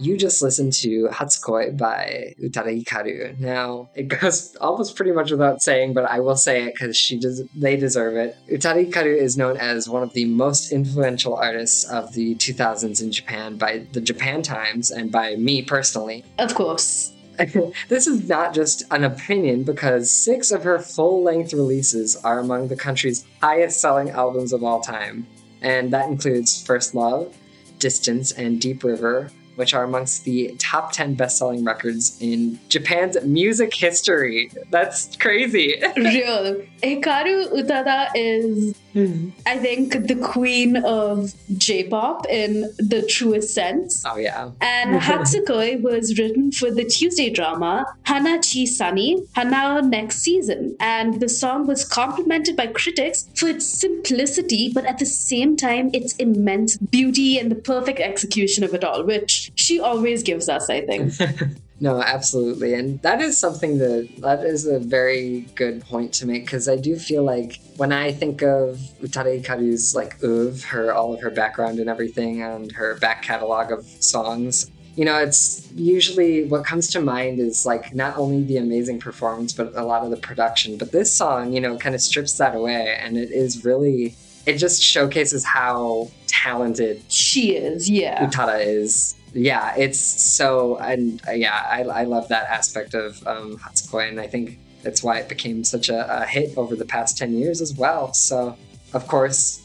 [0.00, 3.38] You just listened to Hatsukoi by Utada Hikaru.
[3.38, 7.18] Now, it goes almost pretty much without saying, but I will say it because she
[7.18, 8.34] does, they deserve it.
[8.50, 13.12] Utada Hikaru is known as one of the most influential artists of the 2000s in
[13.12, 16.24] Japan by the Japan Times and by me personally.
[16.38, 17.12] Of course.
[17.88, 22.68] this is not just an opinion because six of her full length releases are among
[22.68, 25.26] the country's highest selling albums of all time.
[25.60, 27.36] And that includes First Love,
[27.78, 29.30] Distance, and Deep River,
[29.60, 34.50] which are amongst the top 10 best selling records in Japan's music history.
[34.70, 35.76] That's crazy.
[35.96, 36.62] Real.
[36.82, 39.30] Eh, Hikaru Utada is, Hmm.
[39.46, 44.04] I think, the queen of J pop in the truest sense.
[44.06, 44.50] Oh, yeah.
[44.60, 45.10] And mm-hmm.
[45.10, 50.76] Hatsukoi was written for the Tuesday drama Hana Chi Sunny, Hana Next Season.
[50.80, 55.90] And the song was complimented by critics for its simplicity, but at the same time,
[55.92, 60.68] its immense beauty and the perfect execution of it all, which she always gives us,
[60.68, 61.12] I think.
[61.82, 62.74] No, absolutely.
[62.74, 66.76] And that is something that that is a very good point to make because I
[66.76, 71.30] do feel like when I think of Utada Hikaru's like oeuvre, her all of her
[71.30, 76.88] background and everything and her back catalog of songs, you know, it's usually what comes
[76.88, 80.76] to mind is like not only the amazing performance but a lot of the production.
[80.76, 84.14] But this song, you know, kind of strips that away and it is really
[84.44, 88.26] it just showcases how talented she is, yeah.
[88.26, 93.56] Utada is yeah, it's so, and uh, yeah, I, I love that aspect of um,
[93.58, 97.18] Hatsukoi, and I think that's why it became such a, a hit over the past
[97.18, 98.12] 10 years as well.
[98.12, 98.56] So,
[98.92, 99.62] of course,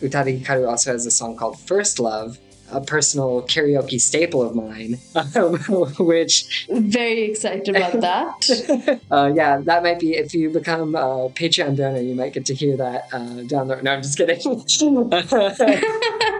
[0.00, 2.38] Utada Hikaru also has a song called First Love,
[2.72, 4.98] a personal karaoke staple of mine,
[5.98, 9.00] which Very excited about that.
[9.10, 12.54] uh, yeah, that might be if you become a Patreon donor, you might get to
[12.54, 13.80] hear that uh, down the.
[13.82, 14.38] No, I'm just kidding.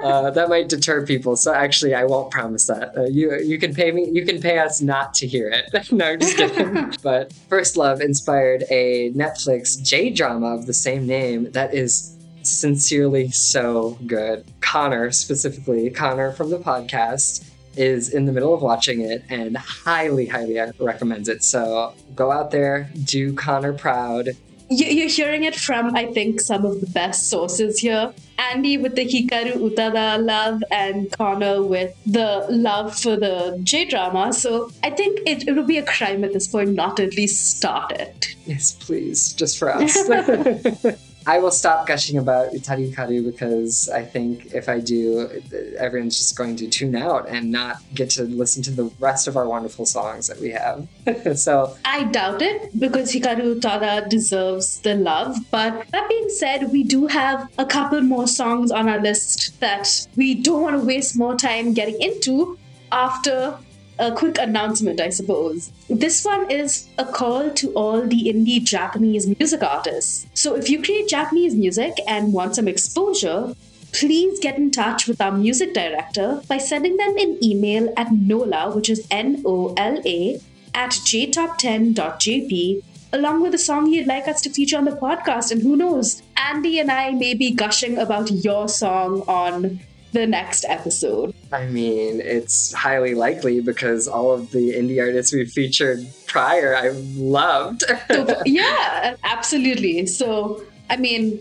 [0.03, 1.37] uh, that might deter people.
[1.37, 2.97] So actually, I won't promise that.
[2.97, 4.09] Uh, you you can pay me.
[4.11, 5.93] You can pay us not to hear it.
[5.93, 6.93] no, I'm just kidding.
[7.03, 12.16] but First Love inspired a Netflix J drama of the same name that is
[12.49, 14.45] sincerely so good.
[14.61, 17.45] Connor specifically, Connor from the podcast
[17.77, 21.43] is in the middle of watching it and highly, highly recommends it.
[21.45, 24.29] So go out there, do Connor proud.
[24.69, 28.13] You- You're hearing it from, I think, some of the best sources here.
[28.39, 34.33] Andy with the Hikaru Utada love and Connor with the love for the J drama.
[34.33, 37.15] So I think it, it would be a crime at this point not to at
[37.15, 38.35] least start it.
[38.47, 39.97] Yes, please, just for us.
[41.27, 45.29] I will stop gushing about Utada Hikaru because I think if I do,
[45.77, 49.37] everyone's just going to tune out and not get to listen to the rest of
[49.37, 50.87] our wonderful songs that we have.
[51.37, 55.37] so I doubt it because Hikaru Utada deserves the love.
[55.51, 60.07] But that being said, we do have a couple more songs on our list that
[60.15, 62.57] we don't want to waste more time getting into
[62.93, 63.59] after
[63.99, 65.73] a quick announcement, I suppose.
[65.89, 70.27] This one is a call to all the indie Japanese music artists.
[70.35, 73.55] So if you create Japanese music and want some exposure,
[73.93, 78.75] please get in touch with our music director by sending them an email at NOLA,
[78.75, 80.41] which is N O L A,
[80.75, 82.83] at jtop10.jp,
[83.13, 85.51] along with a song you'd like us to feature on the podcast.
[85.51, 89.81] And who knows, Andy and I may be gushing about your song on
[90.13, 91.35] the next episode.
[91.53, 96.97] I mean, it's highly likely because all of the indie artists we featured prior, I've
[97.17, 97.85] loved.
[98.09, 100.07] So, yeah, absolutely.
[100.07, 101.41] So, I mean,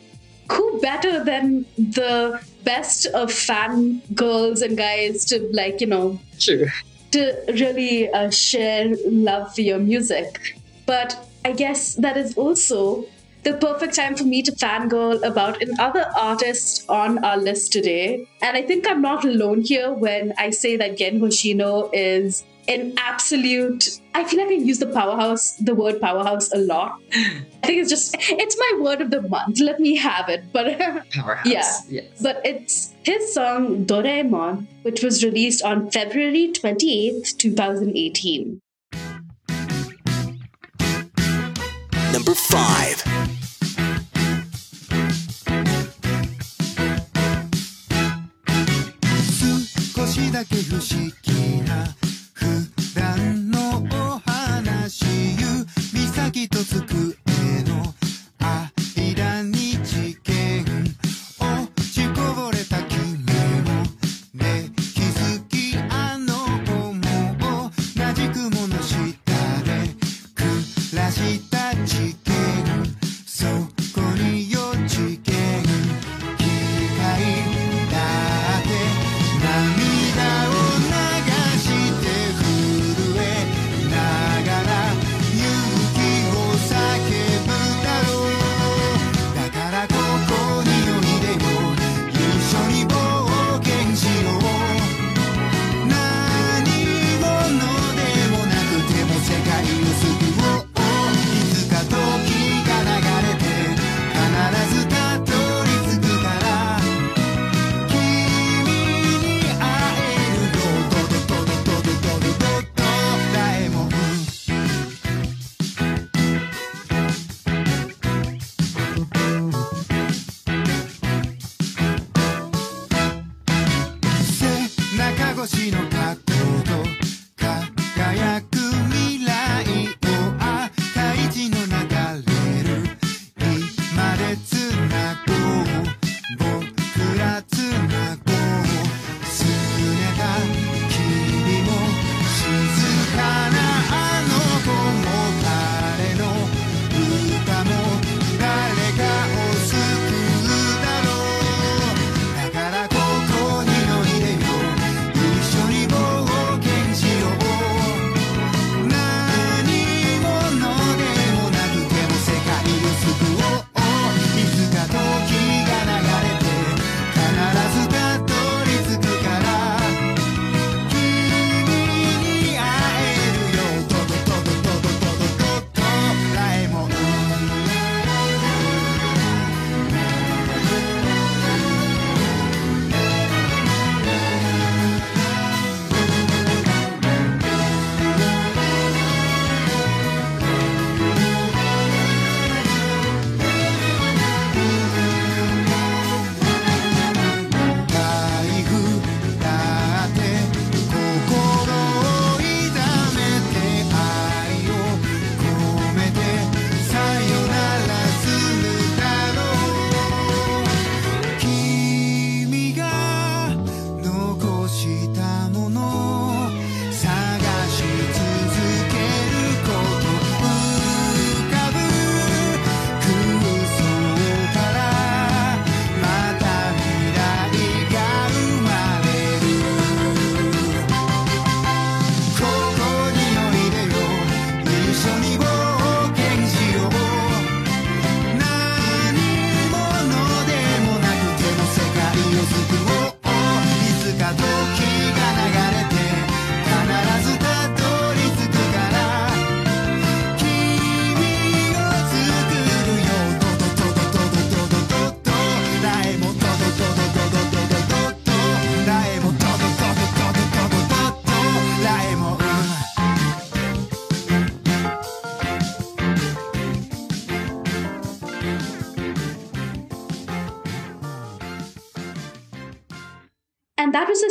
[0.51, 6.67] who better than the best of fan girls and guys to, like, you know, True.
[7.11, 10.55] to really uh, share love for your music.
[10.85, 13.05] But I guess that is also
[13.45, 18.27] the perfect time for me to fangirl about another artist on our list today.
[18.41, 22.95] And I think I'm not alone here when I say that Gen Hoshino is an
[22.97, 26.99] absolute I feel like I use the powerhouse, the word powerhouse a lot.
[27.13, 29.59] I think it's just it's my word of the month.
[29.59, 30.45] Let me have it.
[30.51, 30.79] But
[31.11, 31.45] Powerhouse.
[31.45, 31.69] yeah.
[31.89, 32.21] Yes.
[32.23, 38.61] But it's his song Doraemon, which was released on February 28th, 2018.
[42.25, 43.15] number five.
[56.77, 57.14] Thank you.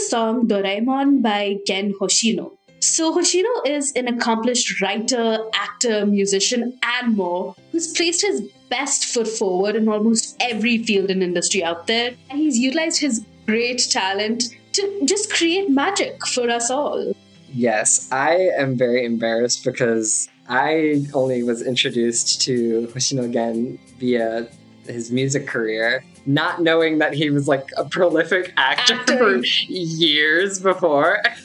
[0.09, 2.53] Song Doraemon by Gen Hoshino.
[2.81, 9.27] So, Hoshino is an accomplished writer, actor, musician, and more who's placed his best foot
[9.27, 12.15] forward in almost every field and industry out there.
[12.29, 17.15] And he's utilized his great talent to just create magic for us all.
[17.53, 24.49] Yes, I am very embarrassed because I only was introduced to Hoshino Gen via
[24.87, 29.37] his music career, not knowing that he was like a prolific actor for
[29.69, 31.23] years before.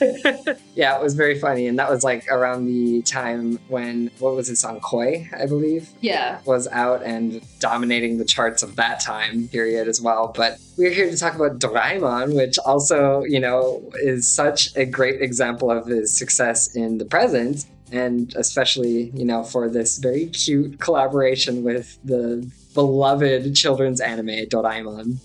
[0.74, 1.66] yeah, it was very funny.
[1.66, 5.90] And that was like around the time when, what was his song, Koi, I believe?
[6.00, 6.40] Yeah.
[6.44, 10.32] Was out and dominating the charts of that time period as well.
[10.34, 15.20] But we're here to talk about Doraemon, which also, you know, is such a great
[15.20, 20.78] example of his success in the present and especially you know for this very cute
[20.78, 22.48] collaboration with the
[22.80, 25.18] beloved children's anime Doraemon.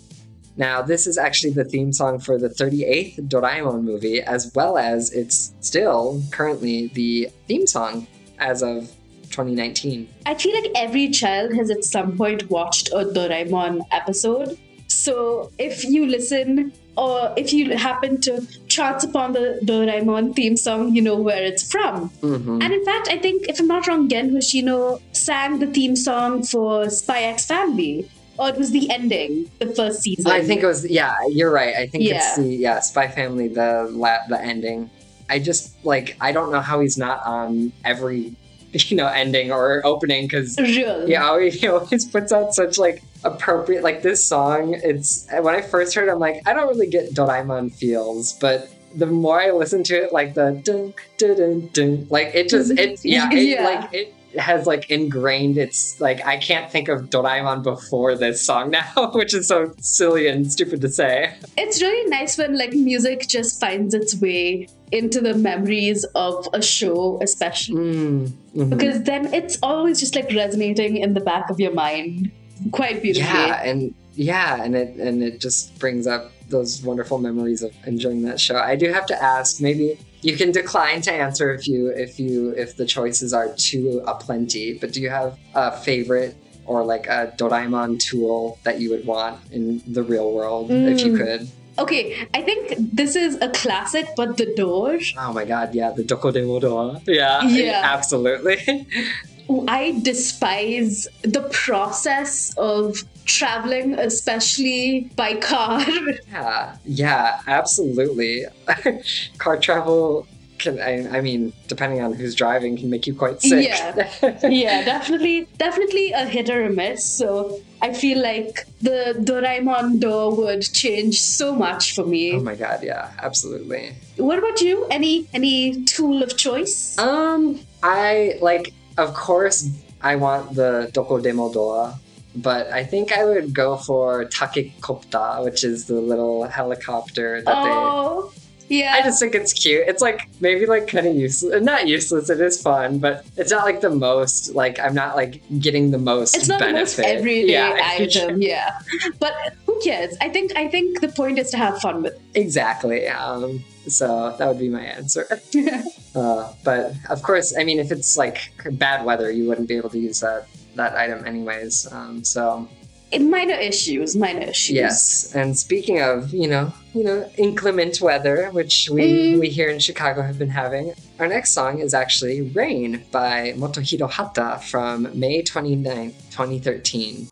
[0.57, 5.13] Now, this is actually the theme song for the 38th Doraemon movie, as well as
[5.13, 8.07] it's still currently the theme song
[8.39, 8.91] as of
[9.29, 10.09] 2019.
[10.25, 14.57] I feel like every child has at some point watched a Doraemon episode.
[14.87, 20.95] So if you listen or if you happen to chance upon the Doraemon theme song,
[20.95, 22.09] you know where it's from.
[22.21, 22.61] Mm-hmm.
[22.61, 26.43] And in fact, I think, if I'm not wrong, Gen Hoshino sang the theme song
[26.43, 28.09] for Spy X Family.
[28.37, 30.27] Or it was the ending, the first season.
[30.29, 31.73] I think it was, yeah, you're right.
[31.73, 32.17] I think Yeah.
[32.17, 34.89] it's the, yeah, Spy Family, the, la- the ending.
[35.29, 38.35] I just, like, I don't know how he's not on every,
[38.73, 41.07] you know, ending or opening because Real.
[41.07, 44.76] Yeah, he always puts out such like appropriate like this song.
[44.84, 48.69] It's when I first heard, it, I'm like, I don't really get Doraemon feels, but
[48.95, 52.71] the more I listen to it, like the dun dun dun, dun like it just
[52.78, 53.65] it yeah, it, Yeah.
[53.65, 55.57] like it has like ingrained.
[55.57, 60.28] It's like I can't think of Doraemon before this song now, which is so silly
[60.28, 61.34] and stupid to say.
[61.57, 66.61] It's really nice when like music just finds its way into the memories of a
[66.61, 67.76] show, especially.
[67.76, 68.69] mhm.
[68.69, 72.32] Because then it's always just like resonating in the back of your mind
[72.71, 73.27] quite beautifully.
[73.27, 78.21] Yeah, and yeah, and it and it just brings up those wonderful memories of enjoying
[78.23, 78.57] that show.
[78.57, 82.51] I do have to ask, maybe you can decline to answer if you if you
[82.51, 86.35] if the choices are too aplenty, but do you have a favorite
[86.65, 91.11] or like a Doraemon tool that you would want in the real world if you
[91.13, 91.17] Mm.
[91.17, 91.51] could?
[91.77, 94.97] Okay, I think this is a classic, but the door.
[95.19, 97.01] Oh my god, yeah, the Doko Dokodemo door.
[97.05, 97.81] Yeah, Yeah.
[97.83, 98.87] absolutely.
[99.67, 105.83] I despise the process of traveling, especially by car.
[106.31, 108.45] Yeah, yeah, absolutely.
[109.37, 110.27] Car travel
[110.59, 113.67] can, I, I mean, depending on who's driving, can make you quite sick.
[113.67, 114.09] Yeah.
[114.49, 117.05] yeah, definitely, definitely a hit or a miss.
[117.05, 122.33] So I feel like the Doraemon door would change so much for me.
[122.33, 123.95] oh my god, yeah, absolutely.
[124.17, 124.85] What about you?
[124.89, 126.97] Any any tool of choice?
[126.97, 129.69] Um, I like, of course,
[130.01, 131.97] I want the Doko Demo Doa,
[132.35, 137.69] but I think I would go for Takekopta, which is the little helicopter that they.
[137.71, 138.31] oh,
[138.67, 138.93] yeah.
[138.95, 139.83] I just think it's cute.
[139.87, 141.61] It's like maybe like kind of useless.
[141.63, 142.29] Not useless.
[142.29, 144.55] It is fun, but it's not like the most.
[144.55, 146.35] Like I'm not like getting the most.
[146.35, 147.05] it's not the most benefit.
[147.19, 147.77] everyday Yeah.
[147.99, 148.79] item, yeah.
[149.19, 149.33] But
[149.76, 150.15] who cares?
[150.21, 152.17] I think I think the point is to have fun with.
[152.36, 153.07] Exactly.
[153.07, 155.28] Um, so that would be my answer.
[156.15, 159.89] uh, but of course, I mean, if it's like bad weather, you wouldn't be able
[159.91, 161.88] to use that that item anyways.
[161.91, 162.67] Um, so
[163.11, 164.76] In minor issues, minor issues.
[164.76, 165.36] yes.
[165.36, 169.39] And speaking of, you know, you know, inclement weather, which we Mm.
[169.39, 170.93] we here in Chicago have been having.
[171.19, 177.30] Our next song is actually "Rain" by Motohiro Hata from May 29, 2013.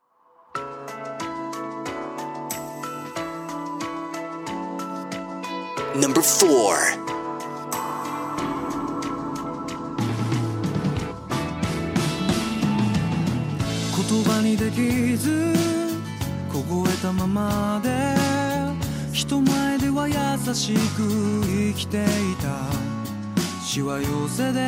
[5.96, 6.76] Number four.
[14.58, 15.54] できず
[16.52, 18.16] 「凍えたままで
[19.12, 20.14] 人前では優
[20.54, 22.54] しく生きていた」
[23.66, 24.68] 「しわ寄せで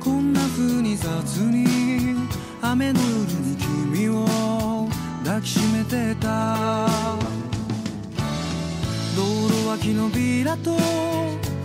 [0.00, 1.06] こんなふうに雑
[1.38, 2.16] に
[2.60, 3.10] 雨の夜
[3.40, 3.56] に
[3.92, 4.88] 君を
[5.24, 6.88] 抱きしめてた」
[9.16, 10.76] 道路脇のビラと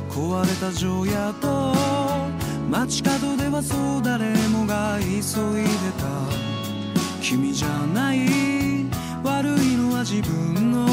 [0.09, 1.73] 壊れた城屋と
[2.69, 5.69] 街角ではそう誰もが急いで
[5.99, 6.45] た。
[7.21, 8.19] 君じゃない
[9.23, 10.85] 悪いのは自分の。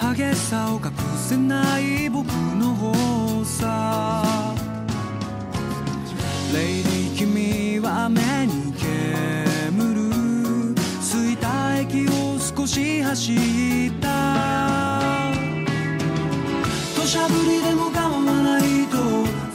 [0.00, 4.24] 激しさを隠せない僕の方さ。
[6.52, 10.74] レイディ君は目に煙る。
[11.00, 15.19] 着いた駅を少し走った。
[17.00, 18.98] 土砂降りでも構わないと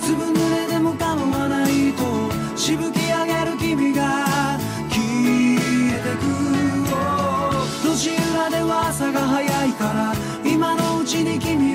[0.02, 4.58] 粒濡れでも構わないとしぶき上げる君が
[4.90, 4.98] 消
[5.54, 6.26] えてく
[7.88, 11.75] 路地裏では朝が早いから今のうちに君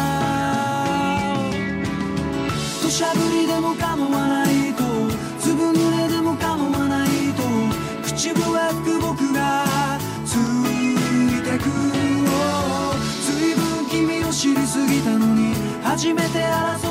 [2.91, 4.83] しゃぶりでも構わないと。
[5.39, 7.43] つぶ濡れでも構わないと。
[8.03, 9.63] 口笛吹く僕が
[10.25, 11.69] ついてく
[13.23, 16.90] ずいぶん君を知りすぎたのに初めて争う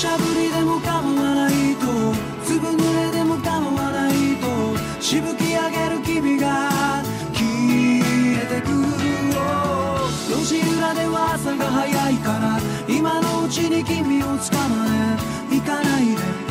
[0.00, 1.84] しゃぶりでも構わないと
[2.42, 4.48] ずぶ濡れでも構わないと
[4.98, 6.70] しぶき上げる君が
[7.34, 7.44] 消
[8.34, 8.68] えてく
[10.32, 14.86] 路地裏では朝が早いから今のうちに君を捕ま
[15.50, 15.56] え。
[15.56, 16.49] 行かないで。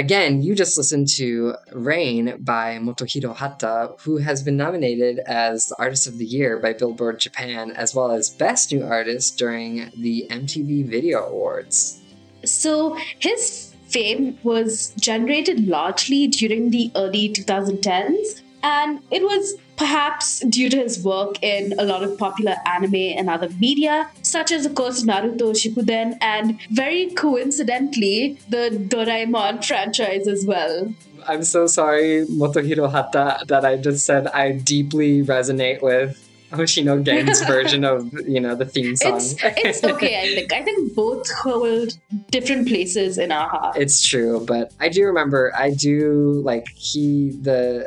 [0.00, 6.06] Again, you just listened to Rain by Motohiro Hata, who has been nominated as Artist
[6.06, 10.86] of the Year by Billboard Japan, as well as Best New Artist during the MTV
[10.86, 12.00] Video Awards.
[12.46, 20.68] So his fame was generated largely during the early 2010s, and it was perhaps due
[20.68, 24.74] to his work in a lot of popular anime and other media, such as, of
[24.74, 30.92] course, Naruto Shippuden, and very coincidentally, the Doraemon franchise as well.
[31.26, 37.02] I'm so sorry, Motohiro Hata, that I just said I deeply resonate with Oh, Hoshino
[37.04, 39.16] Gen's version of, you know, the theme song.
[39.16, 40.52] It's, it's okay, I think.
[40.52, 41.96] I think both hold
[42.30, 43.76] different places in our heart.
[43.76, 47.86] It's true, but I do remember, I do, like, he, the,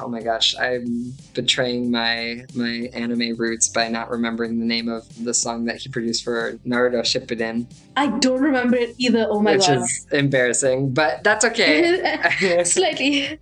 [0.00, 5.06] oh my gosh, I'm betraying my my anime roots by not remembering the name of
[5.24, 9.26] the song that he produced for Naruto Shippuden, I don't remember it either.
[9.28, 9.78] Oh my which god.
[9.78, 12.62] is embarrassing, but that's okay.
[12.64, 13.38] Slightly.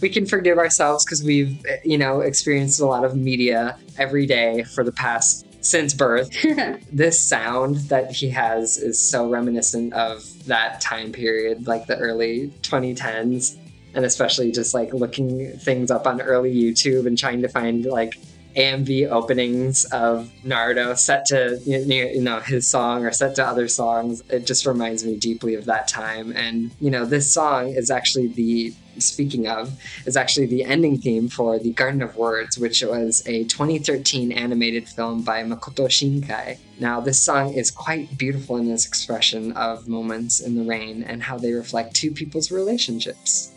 [0.00, 4.64] we can forgive ourselves because we've, you know, experienced a lot of media every day
[4.64, 6.30] for the past since birth.
[6.92, 12.52] this sound that he has is so reminiscent of that time period, like the early
[12.62, 13.56] 2010s,
[13.94, 18.18] and especially just like looking things up on early YouTube and trying to find like
[18.56, 24.22] AMV openings of Naruto set to you know his song or set to other songs.
[24.30, 26.32] It just reminds me deeply of that time.
[26.32, 29.72] And you know, this song is actually the speaking of
[30.06, 34.88] is actually the ending theme for The Garden of Words, which was a 2013 animated
[34.88, 36.58] film by Makoto Shinkai.
[36.78, 41.22] Now, this song is quite beautiful in its expression of moments in the rain and
[41.22, 43.52] how they reflect two people's relationships,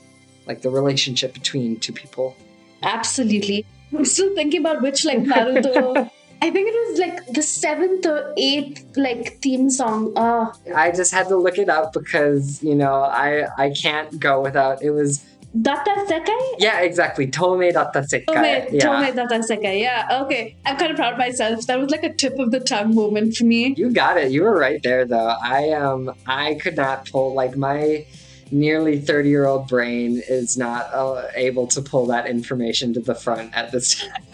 [0.45, 2.36] like the relationship between two people.
[2.84, 3.66] Absolutely.
[3.96, 6.10] I'm still thinking about which like Naruto.
[6.42, 10.16] I think it was like the seventh or eighth like theme song.
[10.16, 14.42] Uh I just had to look it up because you know I I can't go
[14.42, 15.26] without it was
[15.60, 16.56] Datta Sekai?
[16.60, 19.80] yeah exactly Tome Datta Tome, Sekai yeah Tomei Datta Sekai.
[19.82, 20.56] Yeah, okay.
[20.66, 21.66] I'm kind of proud of myself.
[21.66, 23.74] That was like a tip of the tongue moment for me.
[23.76, 27.58] you got it you were right there though I um I could not pull like
[27.58, 28.06] my
[28.52, 33.16] nearly 30 year old brain is not uh, able to pull that information to the
[33.16, 34.12] front at this time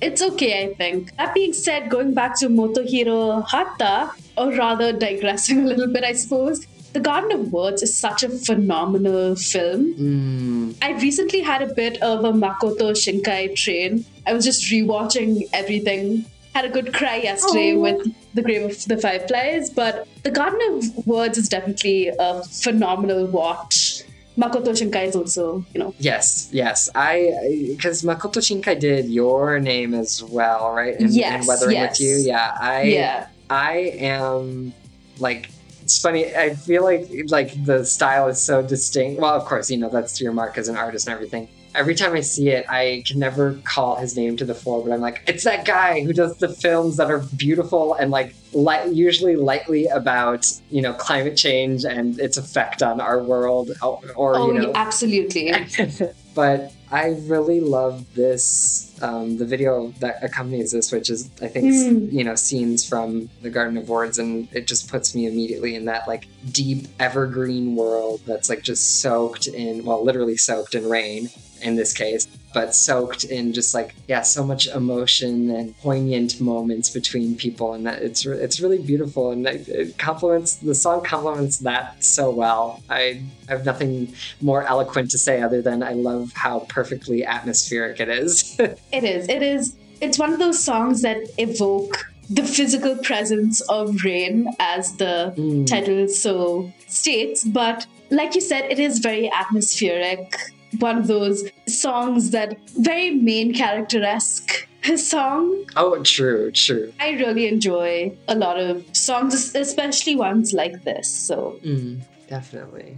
[0.00, 1.16] it's okay, I think.
[1.16, 6.12] That being said, going back to Motohiro Hata, or rather digressing a little bit, I
[6.12, 9.94] suppose, The Garden of Words is such a phenomenal film.
[9.94, 14.04] Mm, I recently had a bit of a Makoto Shinkai train.
[14.26, 16.24] I was just rewatching everything.
[16.54, 17.80] Had a good cry yesterday Aw.
[17.80, 23.26] with The Grave of the Fireflies, but The Garden of Words is definitely a phenomenal
[23.26, 24.02] watch.
[24.36, 26.88] Makoto Shinkai is also, you know, Yes, yes.
[26.94, 27.34] I
[27.76, 30.94] because Makoto Shinkai did your name as well, right?
[30.94, 31.98] In, in Yes, Weathering yes.
[31.98, 32.16] with You.
[32.18, 32.56] Yeah.
[32.60, 33.26] I yeah.
[33.50, 34.72] I am
[35.18, 35.50] like
[35.82, 39.20] it's funny, I feel like like the style is so distinct.
[39.20, 41.48] Well, of course, you know, that's your mark as an artist and everything.
[41.78, 44.92] Every time I see it, I can never call his name to the fore, but
[44.92, 48.92] I'm like, it's that guy who does the films that are beautiful and like light,
[48.92, 54.36] usually lightly about you know climate change and its effect on our world, or, or
[54.36, 55.52] oh, you know, absolutely.
[56.34, 61.66] but I really love this um, the video that accompanies this, which is I think
[61.68, 62.12] Mm.
[62.12, 65.84] you know scenes from the Garden of Words, and it just puts me immediately in
[65.84, 71.28] that like deep evergreen world that's like just soaked in well, literally soaked in rain
[71.62, 76.90] in this case, but soaked in just like yeah, so much emotion and poignant moments
[76.90, 81.02] between people, and that it's re- it's really beautiful, and it, it complements the song
[81.04, 82.82] complements that so well.
[82.90, 88.08] I have nothing more eloquent to say other than I love how perfectly atmospheric it
[88.08, 88.58] is.
[88.92, 89.28] It is.
[89.28, 89.76] It is.
[90.00, 95.66] It's one of those songs that evoke the physical presence of rain, as the Mm.
[95.66, 97.42] title so states.
[97.44, 100.34] But like you said, it is very atmospheric.
[100.80, 105.64] One of those songs that very main character esque song.
[105.76, 106.92] oh, true, true.
[107.00, 111.08] I really enjoy a lot of songs, especially ones like this.
[111.08, 112.96] So Mm, definitely.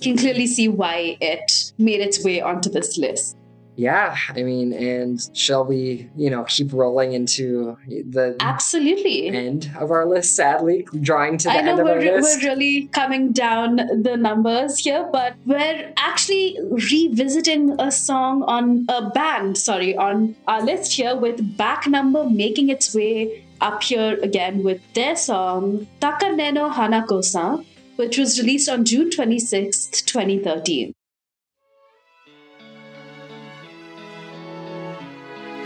[0.00, 3.36] can clearly see why it made its way onto this list.
[3.78, 9.28] Yeah, I mean, and shall we, you know, keep rolling into the Absolutely.
[9.28, 10.34] end of our list?
[10.34, 12.42] Sadly, drawing to the I know end of we're, our re- list.
[12.42, 19.10] we're really coming down the numbers here, but we're actually revisiting a song on a
[19.10, 24.64] band, sorry, on our list here with back number making its way up here again
[24.64, 27.64] with their song Takane no Hanako-san,
[27.94, 30.92] which was released on June 26th, 2013.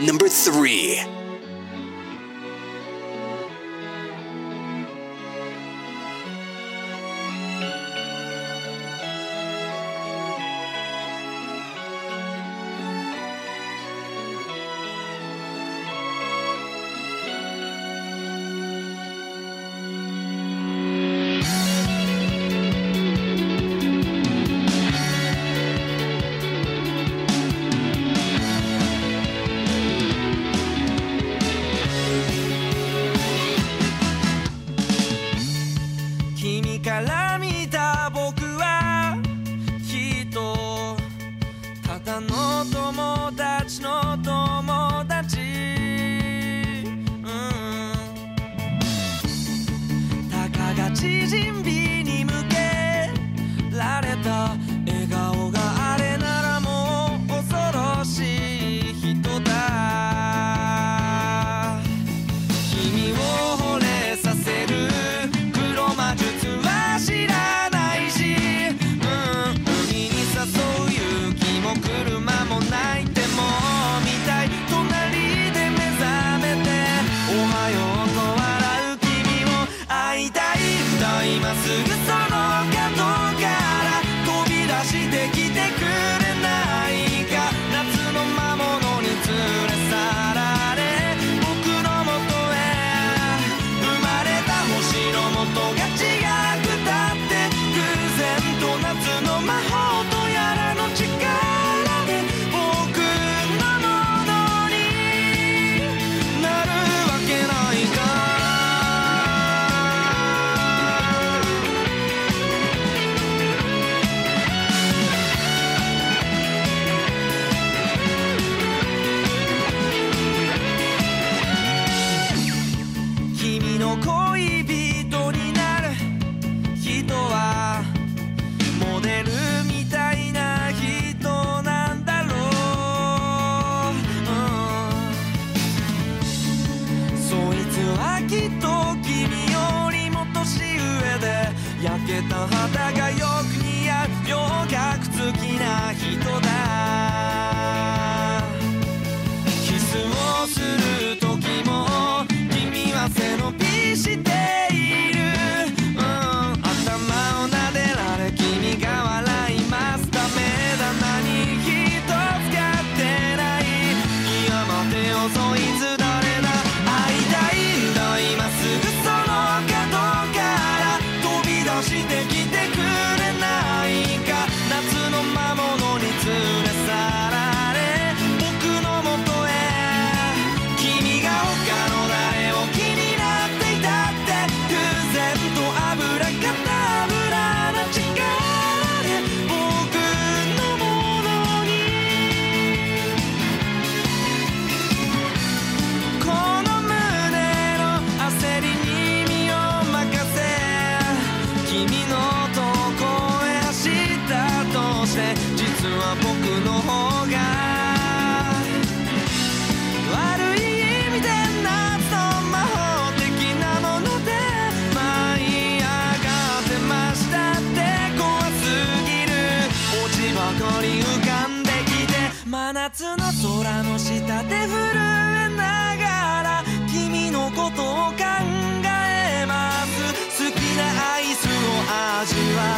[0.00, 1.21] Number three.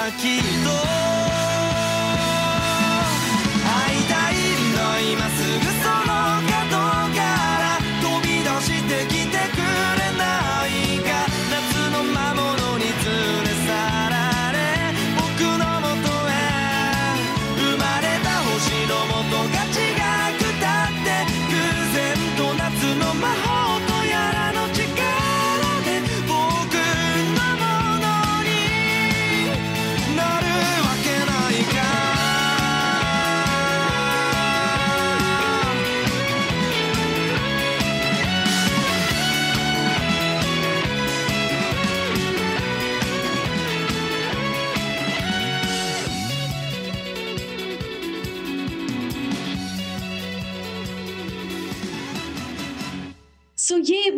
[0.06, 0.53] aqui.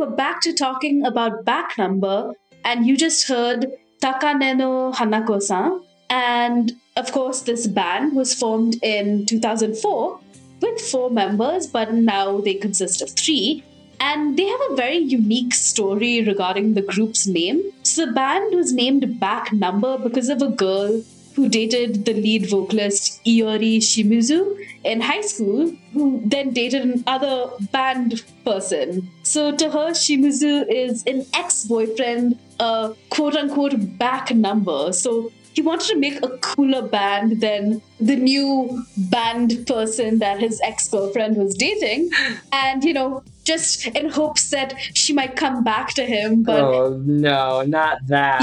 [0.06, 2.32] We're back to talking about back number,
[2.64, 3.66] and you just heard
[4.00, 5.80] Takane no Hanako san.
[6.08, 10.20] And of course, this band was formed in 2004
[10.62, 13.64] with four members, but now they consist of three.
[13.98, 17.60] And they have a very unique story regarding the group's name.
[17.82, 21.02] So, the band was named Back Number because of a girl
[21.36, 24.40] who dated the lead vocalist Iori Shimizu
[24.84, 29.10] in high school, who then dated another band person.
[29.22, 34.94] So to her, Shimizu is an ex-boyfriend, a quote-unquote back number.
[34.94, 40.58] So he wanted to make a cooler band than the new band person that his
[40.64, 42.10] ex-girlfriend was dating.
[42.50, 46.44] And you know, just in hopes that she might come back to him.
[46.44, 48.40] But oh no, not that.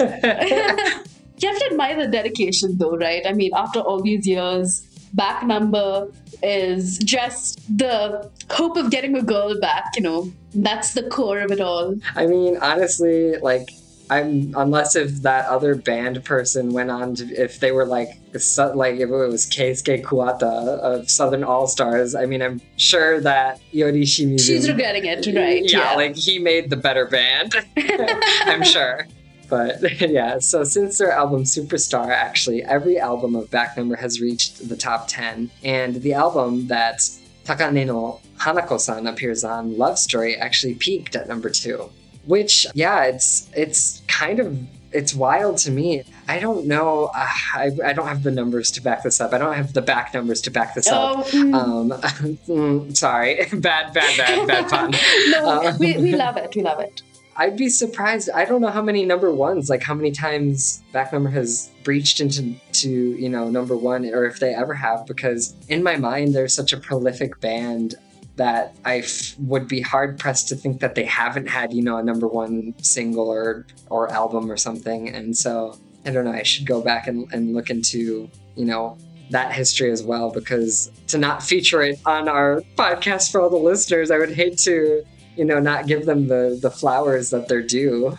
[0.00, 1.02] yeah.
[1.46, 3.22] you have to admire the dedication though, right?
[3.26, 6.08] I mean, after all these years, back number
[6.42, 10.32] is just the hope of getting a girl back, you know.
[10.54, 11.94] That's the core of it all.
[12.16, 13.68] I mean, honestly, like
[14.10, 18.74] I'm unless if that other band person went on to if they were like su-
[18.74, 22.16] like if it was Keisuke Kuwata of Southern All Stars.
[22.16, 24.46] I mean, I'm sure that Iori Shimizu.
[24.46, 25.62] She's regretting it, right?
[25.64, 27.54] Yeah, like he made the better band.
[27.76, 29.06] I'm sure.
[29.50, 34.68] But yeah, so since their album Superstar, actually, every album of Back Number has reached
[34.68, 35.50] the top 10.
[35.64, 37.00] And the album that
[37.44, 41.90] Takane no Hanako-san appears on, Love Story, actually peaked at number two.
[42.26, 44.56] Which, yeah, it's it's kind of
[44.92, 46.02] it's wild to me.
[46.28, 47.10] I don't know.
[47.14, 49.32] Uh, I, I don't have the numbers to back this up.
[49.32, 51.26] I don't have the back numbers to back this Oh, up.
[51.28, 51.54] mm.
[51.54, 51.90] Um,
[52.48, 54.92] mm, sorry, bad, bad, bad, bad pun.
[55.30, 56.54] no, Um, we, we love it.
[56.54, 57.02] We love it.
[57.40, 58.28] I'd be surprised.
[58.34, 62.20] I don't know how many number ones, like how many times back number has breached
[62.20, 65.06] into to you know number one, or if they ever have.
[65.06, 67.94] Because in my mind, they're such a prolific band
[68.36, 71.96] that I f- would be hard pressed to think that they haven't had you know
[71.96, 75.08] a number one single or or album or something.
[75.08, 76.32] And so I don't know.
[76.32, 78.98] I should go back and, and look into you know
[79.30, 83.56] that history as well because to not feature it on our podcast for all the
[83.56, 85.06] listeners, I would hate to
[85.40, 88.18] you know not give them the the flowers that they're due.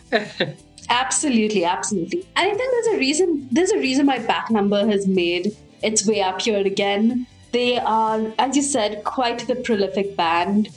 [0.89, 2.19] Absolutely, absolutely.
[2.35, 3.48] And I think there's a reason.
[3.52, 7.27] There's a reason why back number has made its way up here again.
[7.53, 10.69] They are, as you said, quite the prolific band,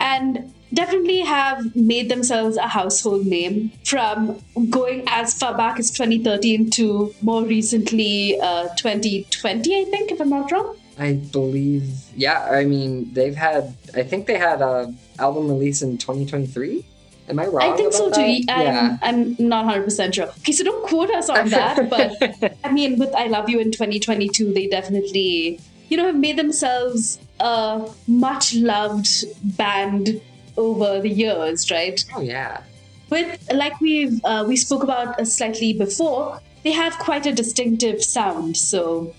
[0.00, 6.68] and definitely have made themselves a household name from going as far back as 2013
[6.70, 10.76] to more recently uh, 2020, I think, if I'm not wrong.
[10.98, 12.48] I believe, yeah.
[12.50, 13.74] I mean, they've had.
[13.94, 16.84] I think they had a album release in 2023.
[17.28, 17.72] Am I wrong?
[17.72, 18.44] I think so about too.
[18.46, 18.58] that?
[18.58, 18.98] I'm, yeah.
[19.00, 20.26] I'm not 100% sure.
[20.26, 23.70] Okay, so don't quote us on that, but I mean, with I Love You in
[23.70, 29.08] 2022, they definitely, you know, have made themselves a much loved
[29.56, 30.20] band
[30.56, 32.04] over the years, right?
[32.14, 32.62] Oh yeah.
[33.08, 38.02] With like we've uh, we spoke about uh, slightly before, they have quite a distinctive
[38.02, 38.56] sound.
[38.56, 39.14] So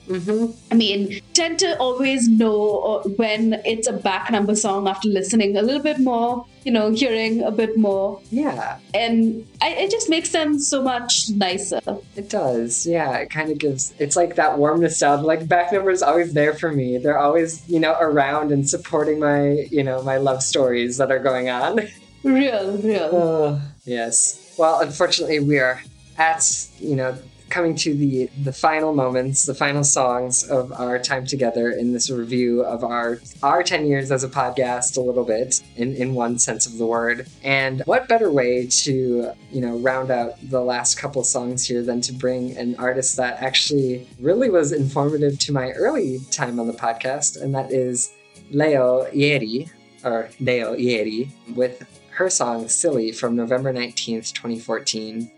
[0.72, 5.58] I mean, tend to always know uh, when it's a back number song after listening
[5.58, 8.22] a little bit more, you know, hearing a bit more.
[8.32, 8.80] Yeah.
[8.94, 11.82] And I, it just makes them so much nicer.
[12.16, 13.18] It does, yeah.
[13.18, 13.94] It kind of gives.
[14.00, 15.26] It's like that warm nostalgia.
[15.26, 16.98] Like back number is always there for me.
[16.98, 21.20] They're always, you know, around and supporting my, you know, my love stories that are
[21.20, 21.82] going on.
[22.24, 23.10] Real, real.
[23.12, 24.56] Oh, yes.
[24.58, 25.82] Well, unfortunately, we are
[26.18, 27.18] at, you know,
[27.54, 32.10] coming to the the final moments, the final songs of our time together in this
[32.10, 36.40] review of our our 10 years as a podcast a little bit in in one
[36.40, 37.28] sense of the word.
[37.44, 42.02] And what better way to, you know, round out the last couple songs here than
[42.02, 46.74] to bring an artist that actually really was informative to my early time on the
[46.74, 48.12] podcast and that is
[48.50, 49.70] Leo Ieri
[50.04, 55.32] or Leo Ieri with her song Silly from November 19th, 2014.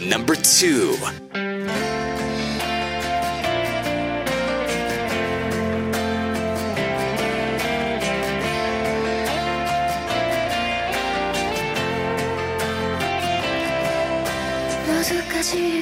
[0.00, 0.96] Number two.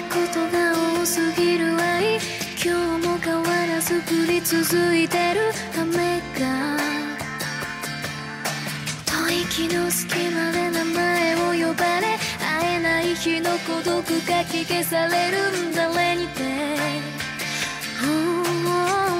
[0.08, 2.18] ことが多すぎるわい。
[2.62, 5.52] 今日も変わらず降り続いてる。
[5.78, 6.78] 雨が
[9.06, 11.34] 吐息の隙間で名前
[11.66, 12.25] を呼ばれ。
[13.06, 16.42] ない日の孤独がき消されるんだ俺にて。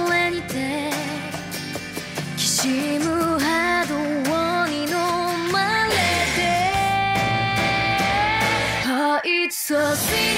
[0.08, 0.90] 俺にて。
[2.36, 2.68] きし
[2.98, 4.90] む波動に飲
[5.52, 5.92] まれ
[6.34, 6.40] て。
[8.88, 10.35] Oh, it's so silly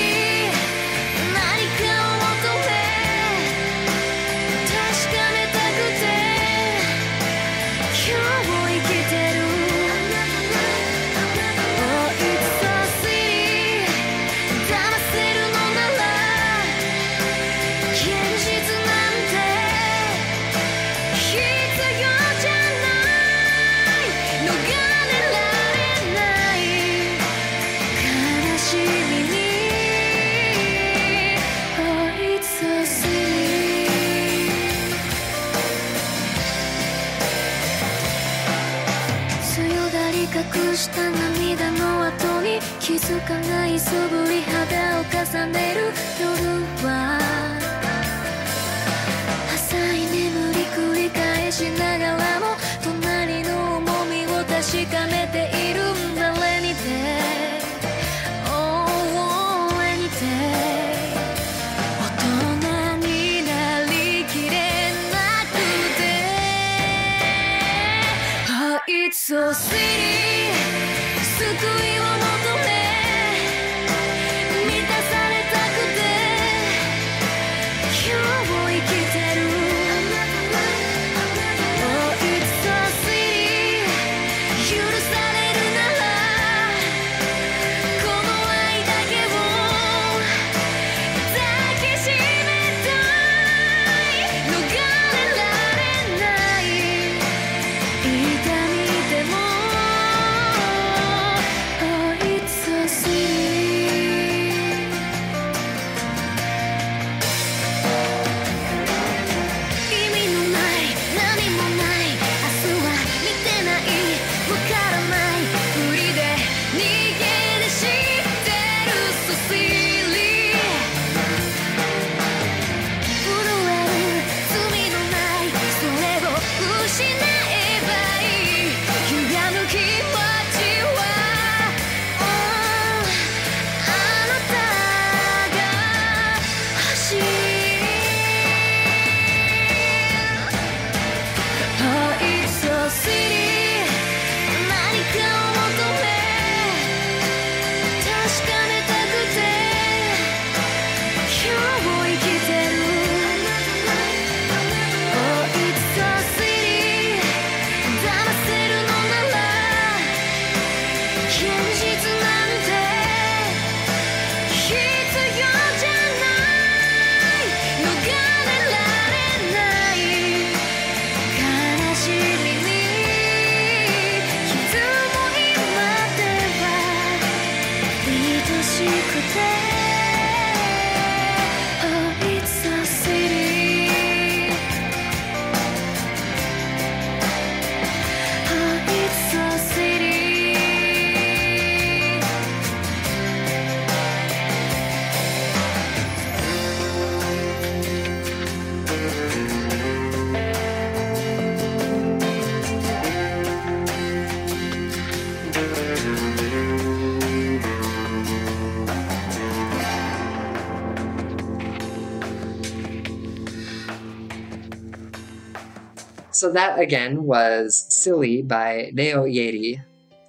[216.39, 219.83] So that again was Silly by Leo Ieri,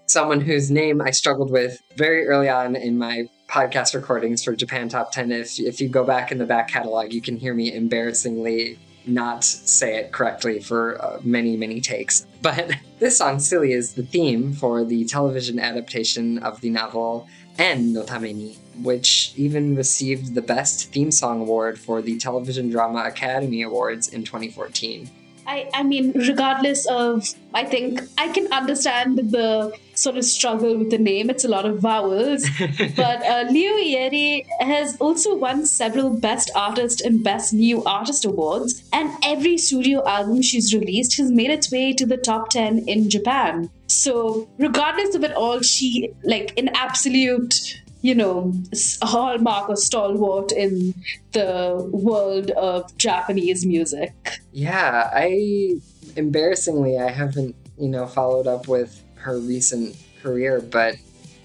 [0.07, 4.90] someone whose name I struggled with very early on in my podcast recordings for Japan
[4.90, 5.31] Top 10.
[5.31, 9.44] If, if you go back in the back catalog, you can hear me embarrassingly not
[9.44, 12.26] say it correctly for uh, many, many takes.
[12.41, 17.27] But this song, Silly, is the theme for the television adaptation of the novel
[17.60, 22.72] N no Tame ni, which even received the Best Theme Song Award for the Television
[22.72, 25.11] Drama Academy Awards in 2014.
[25.49, 30.91] I, I mean, regardless of, I think I can understand the sort of struggle with
[30.91, 31.27] the name.
[31.31, 32.47] It's a lot of vowels.
[32.95, 38.84] but uh, Leo Ieri has also won several Best Artist and Best New Artist awards,
[38.93, 43.09] and every studio album she's released has made its way to the top 10 in
[43.09, 43.71] Japan.
[43.88, 48.53] So, regardless of it all, she, like, an absolute you know,
[49.01, 50.93] hallmark or stalwart in
[51.34, 54.39] the world of Japanese music.
[54.51, 55.80] Yeah, I
[56.15, 60.95] embarrassingly I haven't you know followed up with her recent career, but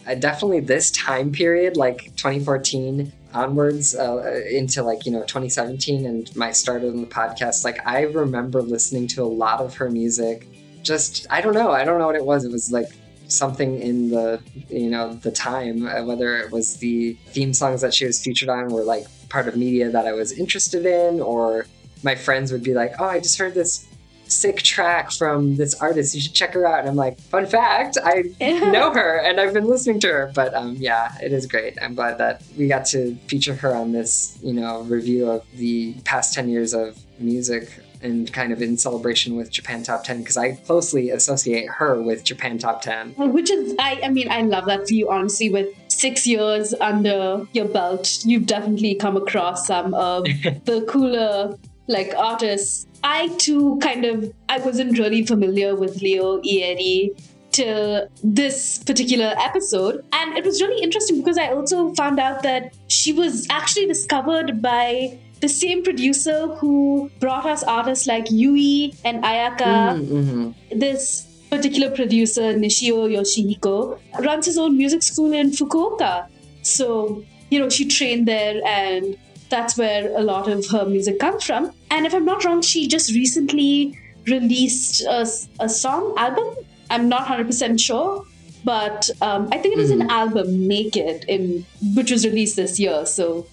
[0.06, 6.34] I definitely this time period, like 2014 onwards uh, into like you know 2017 and
[6.36, 10.46] my start on the podcast, like I remember listening to a lot of her music.
[10.82, 12.44] Just I don't know, I don't know what it was.
[12.44, 12.88] It was like
[13.28, 17.94] something in the you know the time uh, whether it was the theme songs that
[17.94, 21.66] she was featured on were like part of media that i was interested in or
[22.02, 23.86] my friends would be like oh i just heard this
[24.26, 26.14] sick track from this artist.
[26.14, 26.80] You should check her out.
[26.80, 30.32] And i'm like fun fact i know her and i've been listening to her.
[30.34, 31.76] But um yeah it is great.
[31.80, 35.94] I'm glad that we got to feature her on this you know review of the
[36.04, 37.68] past 10 years of music
[38.04, 42.22] and kind of in celebration with Japan Top 10 because I closely associate her with
[42.22, 43.14] Japan Top 10.
[43.16, 45.50] Which is, I, I mean, I love that for you, honestly.
[45.50, 50.24] With six years under your belt, you've definitely come across some of
[50.64, 51.56] the cooler,
[51.88, 52.86] like, artists.
[53.02, 57.12] I too kind of, I wasn't really familiar with Leo Ieri
[57.52, 60.04] till this particular episode.
[60.12, 64.60] And it was really interesting because I also found out that she was actually discovered
[64.60, 69.72] by the same producer who brought us artists like Yui and Ayaka.
[70.00, 70.78] Mm-hmm.
[70.78, 76.28] This particular producer, Nishio Yoshihiko, runs his own music school in Fukuoka.
[76.62, 79.18] So, you know, she trained there and
[79.50, 81.72] that's where a lot of her music comes from.
[81.90, 85.26] And if I'm not wrong, she just recently released a,
[85.60, 86.54] a song album.
[86.88, 88.24] I'm not 100% sure,
[88.64, 93.04] but um, I think it was an album, Naked, in which was released this year.
[93.04, 93.46] So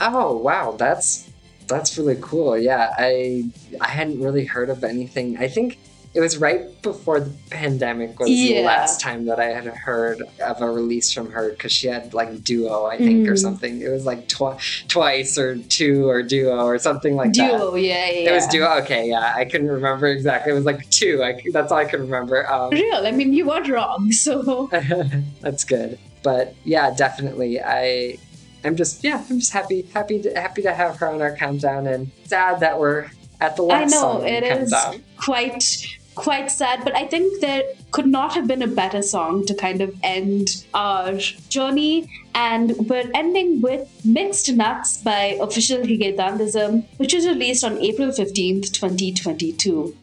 [0.00, 1.27] Oh wow, that's
[1.68, 2.56] that's really cool.
[2.58, 3.44] Yeah, I
[3.80, 5.36] I hadn't really heard of anything.
[5.38, 5.78] I think
[6.14, 10.62] it was right before the pandemic was the last time that I had heard of
[10.62, 13.38] a release from her because she had like duo, I think, or Mhm.
[13.38, 13.82] something.
[13.82, 14.56] It was like twi-
[14.88, 17.58] twice or two or duo or something like that.
[17.58, 18.30] Duo, yeah, yeah.
[18.30, 18.68] It was duo.
[18.80, 20.50] Okay, yeah, I couldn't remember exactly.
[20.52, 21.22] It was like two.
[21.22, 22.50] I, that's all I could remember.
[22.50, 23.06] Um, Real.
[23.06, 24.10] I mean, you weren't wrong.
[24.10, 24.70] So
[25.42, 25.98] that's good.
[26.22, 27.60] But yeah, definitely.
[27.60, 28.16] I
[28.64, 31.86] I'm just yeah, I'm just happy happy to, happy to have her on our countdown
[31.86, 33.10] and sad that we're
[33.40, 33.76] at the last.
[33.76, 35.04] I last know song it in the countdown.
[35.16, 37.62] quite quite sad, but I think there
[37.92, 41.12] could not have been a better song to kind of end our
[41.48, 42.10] journey.
[42.34, 48.72] And we're ending with Mixed Nuts by Official Higedandism, which was released on April 15th,
[48.72, 49.96] 2022.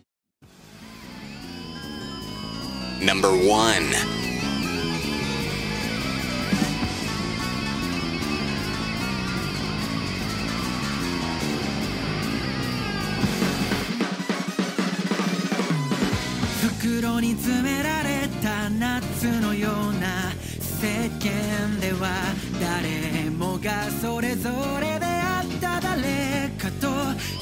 [3.02, 4.35] Number one.
[16.96, 20.32] 袋に詰められた夏のような
[20.62, 22.08] 世間では
[22.62, 24.50] 誰もがそれぞ
[24.80, 26.88] れであった誰かと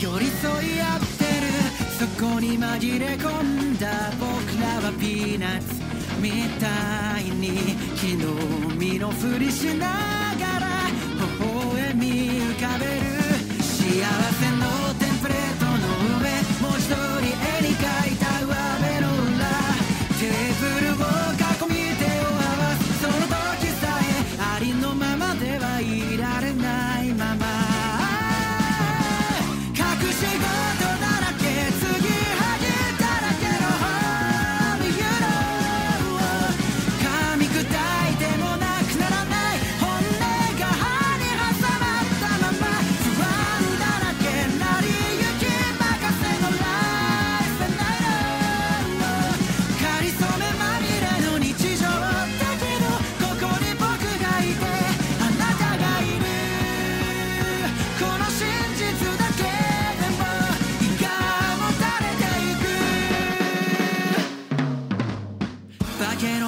[0.02, 1.54] 寄り添い合ってる
[2.00, 3.88] そこに紛れ込んだ
[4.20, 5.84] 僕らはピーナッツ
[6.20, 8.26] みたいに昨日
[8.76, 10.90] 身のふりしながら
[11.20, 12.10] 微笑み
[12.42, 12.92] 浮かべる
[13.62, 14.66] 幸せの
[14.98, 15.78] テンプレートの
[16.22, 16.24] 上
[16.60, 18.03] 文字通り絵に描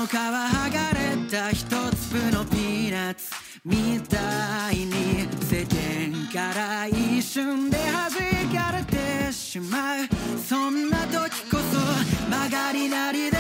[0.08, 3.32] 剥がれた一粒のピーナッツ
[3.64, 8.12] みたいに世間から一瞬で弾
[8.54, 10.08] かれてしまう。
[10.38, 11.80] そんな時こそ
[12.30, 13.35] 曲がりなりで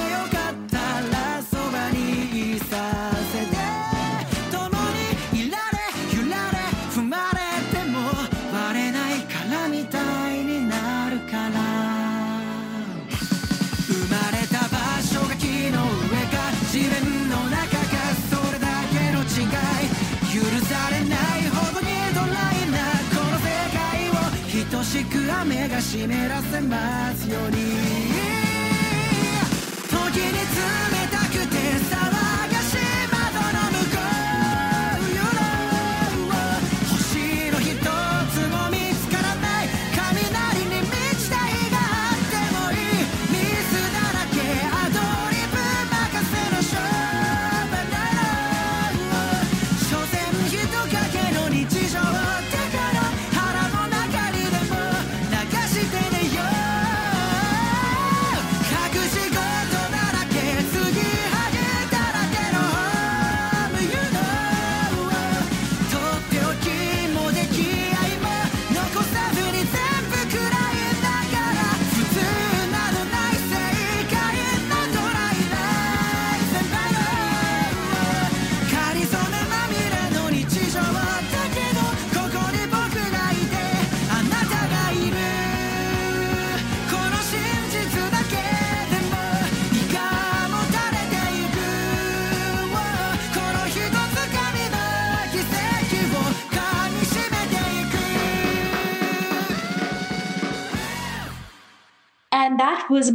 [25.94, 27.83] 雨が湿らせますように時に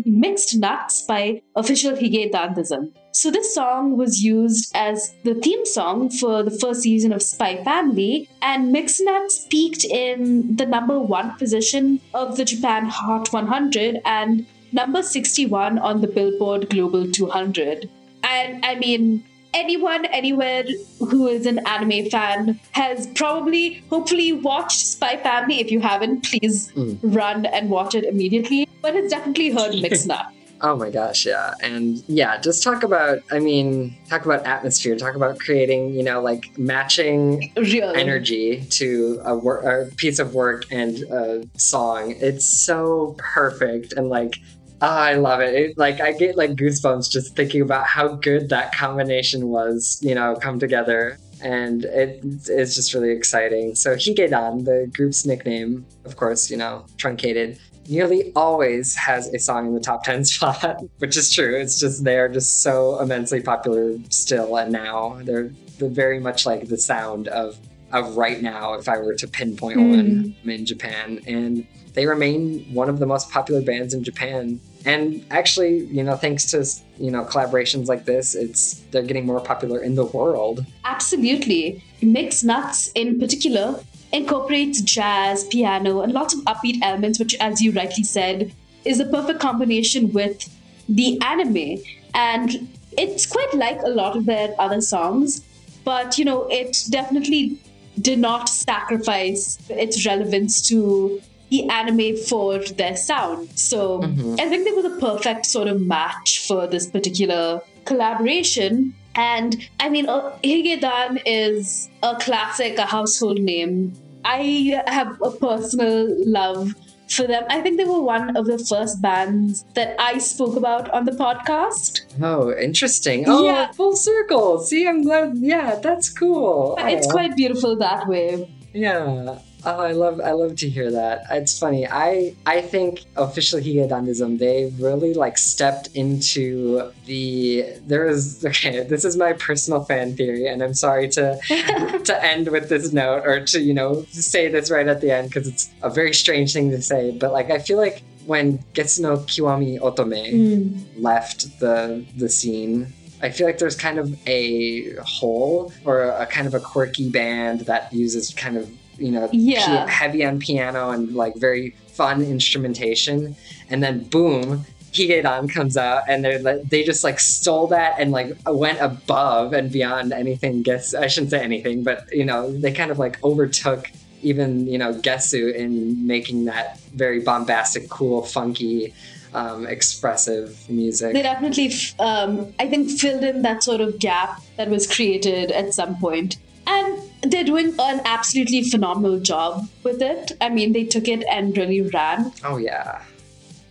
[0.05, 2.93] Mixed Nuts by official Hige Dandism.
[3.13, 7.63] So this song was used as the theme song for the first season of Spy
[7.65, 14.01] Family, and Mixed Nuts peaked in the number one position of the Japan Hot 100
[14.05, 17.91] and number 61 on the Billboard Global 200.
[18.23, 20.65] And I mean, anyone anywhere
[20.99, 26.71] who is an anime fan has probably hopefully watched spy family if you haven't please
[26.71, 26.95] hmm.
[27.03, 30.33] run and watch it immediately but it's definitely heard mixed up
[30.63, 31.55] Oh my gosh, yeah.
[31.63, 36.21] And yeah, just talk about, I mean, talk about atmosphere, talk about creating, you know,
[36.21, 37.93] like matching Real.
[37.95, 42.15] energy to a, wor- a piece of work and a song.
[42.19, 43.95] It's so perfect.
[43.95, 44.37] And like,
[44.83, 45.55] Oh, I love it.
[45.55, 45.79] it.
[45.79, 50.37] Like, I get like goosebumps just thinking about how good that combination was, you know,
[50.37, 51.19] come together.
[51.43, 53.75] And it, it's just really exciting.
[53.75, 57.59] So, Higedan, the group's nickname, of course, you know, truncated
[57.89, 61.57] nearly always has a song in the top 10 spot, which is true.
[61.57, 65.21] It's just they are just so immensely popular still and now.
[65.25, 67.59] They're, they're very much like the sound of
[67.93, 69.91] of right now if I were to pinpoint hmm.
[69.91, 71.21] one in Japan.
[71.27, 74.61] And they remain one of the most popular bands in Japan.
[74.87, 76.65] And actually, you know, thanks to
[76.99, 80.65] you know collaborations like this, it's they're getting more popular in the world.
[80.85, 83.79] absolutely mixed nuts in particular
[84.13, 88.53] incorporates jazz piano and lots of upbeat elements which as you rightly said
[88.85, 90.49] is a perfect combination with
[90.89, 91.79] the anime
[92.15, 95.43] and it's quite like a lot of their other songs
[95.85, 97.59] but you know it definitely
[98.01, 101.21] did not sacrifice its relevance to
[101.51, 104.03] the anime for their sound so
[104.39, 109.89] i think they were the perfect sort of match for this particular collaboration and I
[109.89, 113.93] mean, uh, Higedan is a classic, a household name.
[114.25, 116.75] I have a personal love
[117.11, 117.43] for them.
[117.51, 121.13] I think they were one of the first bands that I spoke about on the
[121.13, 122.03] podcast.
[122.23, 123.25] Oh, interesting.
[123.27, 123.73] Oh, Yeah.
[123.73, 124.61] full circle.
[124.61, 125.33] See, I'm glad.
[125.39, 126.77] Yeah, that's cool.
[126.79, 128.49] It's quite beautiful that way.
[128.73, 129.41] Yeah.
[129.65, 131.25] Oh, I love I love to hear that.
[131.31, 131.87] It's funny.
[131.87, 139.05] I I think official Higedandism, they really like stepped into the there is okay, this
[139.05, 141.39] is my personal fan theory, and I'm sorry to
[142.05, 145.29] to end with this note or to, you know, say this right at the end
[145.29, 147.11] because it's a very strange thing to say.
[147.11, 150.85] But like I feel like when Gesu no Kiwami Otome mm.
[150.97, 152.93] left the the scene
[153.23, 157.61] I feel like there's kind of a hole or a kind of a quirky band
[157.63, 158.71] that uses kind of
[159.01, 159.89] you know Yeah.
[159.89, 163.37] heavy on piano and like very fun instrumentation,
[163.69, 164.65] and then boom.
[164.93, 169.71] Higedan comes out and they they just like stole that and like went above and
[169.71, 173.89] beyond anything Guess I shouldn't say anything but you know they kind of like overtook
[174.23, 178.93] even you know Gesu in making that very bombastic cool funky
[179.33, 181.13] um, expressive music.
[181.13, 185.53] They definitely, f- um, I think, filled in that sort of gap that was created
[185.53, 186.37] at some point.
[186.67, 190.33] And they're doing an absolutely phenomenal job with it.
[190.41, 192.33] I mean, they took it and really ran.
[192.45, 193.03] Oh yeah.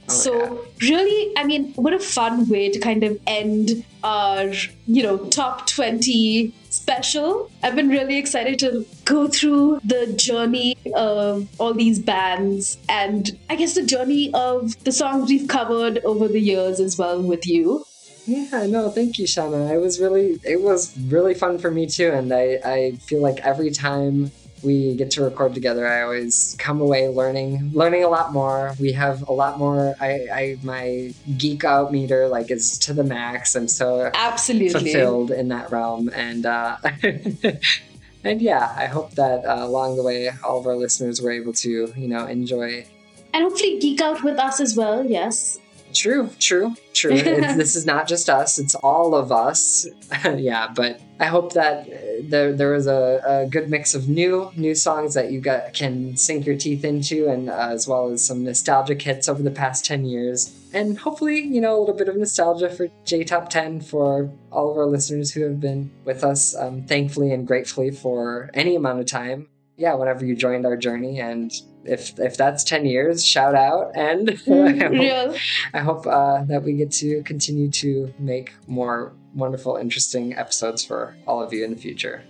[0.10, 4.52] Oh, so really, I mean, what a fun way to kind of end our,
[4.88, 7.52] you know, top 20 special.
[7.62, 13.56] I've been really excited to go through the journey of all these bands and I
[13.56, 17.86] guess the journey of the songs we've covered over the years as well with you.
[18.26, 19.74] Yeah, no, thank you, Shanna.
[19.74, 23.40] It was really, it was really fun for me too, and I, I feel like
[23.40, 24.32] every time
[24.64, 28.76] we get to record together, I always come away learning, learning a lot more.
[28.80, 29.96] We have a lot more.
[30.00, 33.56] I, I my geek out meter like is to the max.
[33.56, 34.70] I'm so Absolutely.
[34.70, 36.78] fulfilled in that realm, and uh,
[38.24, 41.54] and yeah, I hope that uh, along the way, all of our listeners were able
[41.54, 42.86] to, you know, enjoy
[43.34, 45.60] And hopefully geek out with us as well, yes.
[45.94, 47.12] True, true, true.
[47.16, 49.88] It's, this is not just us; it's all of us.
[50.36, 54.52] yeah, but I hope that uh, there there was a, a good mix of new
[54.56, 58.26] new songs that you got can sink your teeth into, and uh, as well as
[58.26, 62.10] some nostalgic hits over the past ten years, and hopefully you know a little bit
[62.10, 66.24] of nostalgia for J Top Ten for all of our listeners who have been with
[66.24, 69.48] us, um, thankfully and gratefully for any amount of time.
[69.78, 71.52] Yeah, whenever you joined our journey, and
[71.86, 74.30] if if that's ten years, shout out and.
[74.48, 75.36] I hope- Real.
[75.74, 81.16] I hope uh, that we get to continue to make more wonderful, interesting episodes for
[81.28, 82.24] all of you in the future.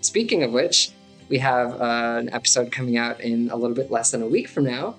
[0.00, 0.90] Speaking of which,
[1.28, 4.48] we have uh, an episode coming out in a little bit less than a week
[4.48, 4.96] from now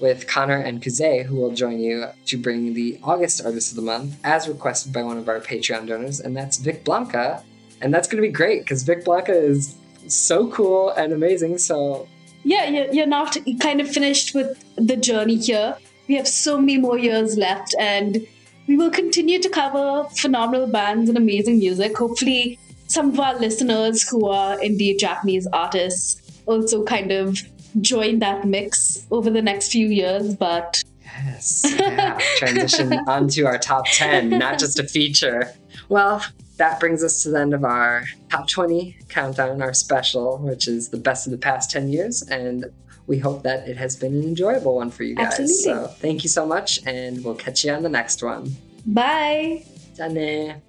[0.00, 3.82] with Connor and Kuzay, who will join you to bring the August Artist of the
[3.82, 7.42] Month as requested by one of our Patreon donors, and that's Vickeblanka.
[7.80, 9.76] And that's going to be great because Vickeblanka is
[10.06, 11.58] so cool and amazing.
[11.58, 12.08] So
[12.44, 15.76] Yeah, you're, not kind of finished with the journey here.
[16.08, 18.26] We have so many more years left, and
[18.66, 21.96] we will continue to cover phenomenal bands and amazing music.
[21.96, 27.38] Hopefully, some of our listeners who are indeed Japanese artists also kind of
[27.80, 30.34] join that mix over the next few years.
[30.34, 30.82] But
[31.24, 31.74] Yes.
[31.78, 32.18] Yeah.
[32.36, 35.52] Transition onto our top 10, not just a feature.
[35.88, 36.22] Well,
[36.58, 40.90] that brings us to the end of our top 20 countdown, our special, which is
[40.90, 42.22] the best of the past 10 years.
[42.22, 42.66] And
[43.06, 45.40] we hope that it has been an enjoyable one for you guys.
[45.40, 45.56] Absolutely.
[45.56, 48.54] So thank you so much, and we'll catch you on the next one.
[48.86, 49.64] Bye.
[49.96, 50.60] Dane.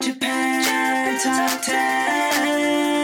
[0.00, 3.03] Japan Top 10.